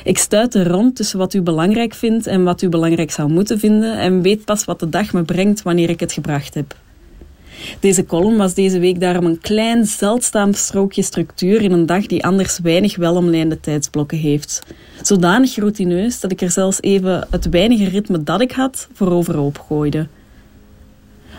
Ik 0.03 0.17
stuit 0.17 0.55
er 0.55 0.67
rond 0.67 0.95
tussen 0.95 1.19
wat 1.19 1.33
u 1.33 1.41
belangrijk 1.41 1.93
vindt 1.93 2.27
en 2.27 2.43
wat 2.43 2.61
u 2.61 2.69
belangrijk 2.69 3.11
zou 3.11 3.31
moeten 3.31 3.59
vinden 3.59 3.97
en 3.97 4.21
weet 4.21 4.45
pas 4.45 4.65
wat 4.65 4.79
de 4.79 4.89
dag 4.89 5.13
me 5.13 5.23
brengt 5.23 5.61
wanneer 5.61 5.89
ik 5.89 5.99
het 5.99 6.11
gebracht 6.11 6.53
heb. 6.53 6.75
Deze 7.79 8.05
column 8.05 8.37
was 8.37 8.53
deze 8.53 8.79
week 8.79 8.99
daarom 8.99 9.25
een 9.25 9.39
klein, 9.39 9.85
zeldzaam 9.85 10.53
strookje 10.53 11.01
structuur 11.01 11.61
in 11.61 11.71
een 11.71 11.85
dag 11.85 12.05
die 12.05 12.25
anders 12.25 12.59
weinig 12.59 12.95
welomlijnde 12.95 13.59
tijdsblokken 13.59 14.17
heeft. 14.17 14.63
Zodanig 15.01 15.55
routineus 15.55 16.19
dat 16.19 16.31
ik 16.31 16.41
er 16.41 16.51
zelfs 16.51 16.81
even 16.81 17.27
het 17.29 17.49
weinige 17.49 17.89
ritme 17.89 18.23
dat 18.23 18.41
ik 18.41 18.51
had 18.51 18.87
voor 18.93 19.11
overhoop 19.11 19.59
gooide. 19.67 20.07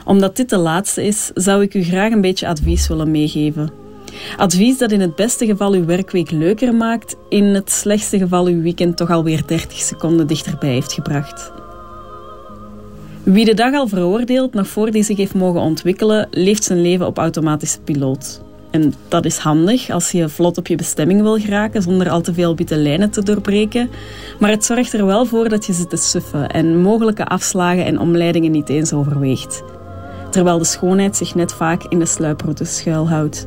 Omdat 0.05 0.37
dit 0.37 0.51
de 0.51 0.57
laatste 0.57 1.05
is, 1.05 1.31
zou 1.35 1.63
ik 1.63 1.75
u 1.75 1.83
graag 1.83 2.13
een 2.13 2.21
beetje 2.21 2.49
advies 2.49 2.89
willen 2.89 3.11
meegeven. 3.11 3.71
Advies 4.37 4.79
dat 4.79 4.93
in 4.93 5.01
het 5.01 5.15
beste 5.15 5.47
geval 5.47 5.73
uw 5.73 5.85
werkweek 5.85 6.31
leuker 6.31 6.75
maakt, 6.75 7.17
in 7.29 7.45
het 7.45 7.71
slechtste 7.71 8.19
geval 8.19 8.47
uw 8.47 8.63
weekend 8.63 8.97
toch 8.97 9.11
alweer 9.11 9.43
30 9.47 9.79
seconden 9.79 10.27
dichterbij 10.27 10.73
heeft 10.73 10.93
gebracht. 10.93 11.53
Wie 13.23 13.45
de 13.45 13.55
dag 13.55 13.75
al 13.75 13.89
veroordeelt 13.89 14.55
nog 14.55 14.69
voor 14.69 14.91
die 14.91 15.03
zich 15.03 15.17
heeft 15.17 15.35
mogen 15.35 15.61
ontwikkelen, 15.61 16.29
leeft 16.31 16.65
zijn 16.65 16.83
leven 16.83 17.07
op 17.07 17.19
automatische 17.19 17.81
piloot. 17.81 18.41
En 18.71 18.95
dat 19.09 19.25
is 19.25 19.37
handig 19.37 19.91
als 19.91 20.11
je 20.11 20.29
vlot 20.29 20.59
op 20.59 20.67
je 20.67 20.77
bestemming 20.77 21.23
wil 21.23 21.39
geraken 21.39 21.83
zonder 21.83 22.11
al 22.11 22.21
te 22.21 22.35
veel 22.35 22.57
witte 22.57 22.77
lijnen 22.77 23.11
te 23.11 23.23
doorbreken. 23.23 23.91
Maar 24.39 24.51
het 24.51 24.65
zorgt 24.65 24.93
er 24.93 25.07
wel 25.07 25.27
voor 25.27 25.49
dat 25.49 25.67
je 25.67 25.73
zit 25.73 25.91
te 25.91 25.97
suffen 25.97 26.49
en 26.49 26.81
mogelijke 26.81 27.25
afslagen 27.25 27.85
en 27.85 27.99
omleidingen 27.99 28.51
niet 28.51 28.69
eens 28.69 28.93
overweegt. 28.93 29.63
Terwijl 30.31 30.59
de 30.59 30.65
schoonheid 30.65 31.17
zich 31.17 31.35
net 31.35 31.53
vaak 31.53 31.83
in 31.83 31.99
de 31.99 32.07
sluiproute 32.07 32.65
schuilhoudt. 32.65 33.47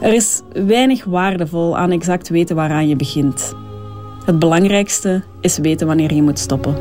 Er 0.00 0.12
is 0.12 0.42
weinig 0.52 1.04
waardevol 1.04 1.76
aan 1.76 1.90
exact 1.90 2.28
weten 2.28 2.56
waaraan 2.56 2.88
je 2.88 2.96
begint. 2.96 3.54
Het 4.24 4.38
belangrijkste 4.38 5.22
is 5.40 5.58
weten 5.58 5.86
wanneer 5.86 6.14
je 6.14 6.22
moet 6.22 6.38
stoppen. 6.38 6.74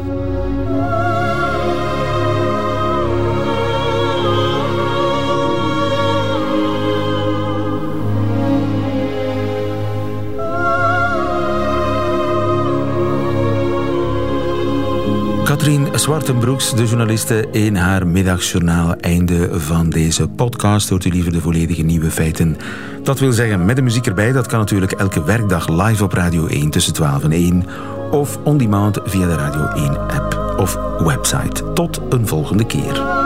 Katrien 15.69 15.99
Zwartenbroeks, 15.99 16.73
de 16.73 16.86
journaliste 16.86 17.47
in 17.51 17.75
haar 17.75 18.08
middagjournaal. 18.08 18.95
Einde 18.95 19.60
van 19.60 19.89
deze 19.89 20.27
podcast. 20.27 20.89
Hoort 20.89 21.05
u 21.05 21.10
liever 21.10 21.32
de 21.32 21.41
volledige 21.41 21.82
nieuwe 21.82 22.12
feiten. 22.12 22.58
Dat 23.03 23.19
wil 23.19 23.32
zeggen 23.32 23.65
met 23.65 23.75
de 23.75 23.82
muziek 23.82 24.05
erbij. 24.05 24.32
Dat 24.32 24.47
kan 24.47 24.60
natuurlijk 24.60 24.91
elke 24.91 25.23
werkdag 25.23 25.67
live 25.67 26.03
op 26.03 26.13
Radio 26.13 26.47
1 26.47 26.69
tussen 26.69 26.93
12 26.93 27.23
en 27.23 27.32
1. 27.32 27.65
Of 28.12 28.39
on 28.43 28.58
demand 28.58 28.99
via 29.03 29.27
de 29.27 29.36
Radio 29.36 29.67
1 29.67 29.97
app 29.97 30.55
of 30.58 30.77
website. 31.03 31.73
Tot 31.73 32.01
een 32.10 32.27
volgende 32.27 32.65
keer. 32.65 33.18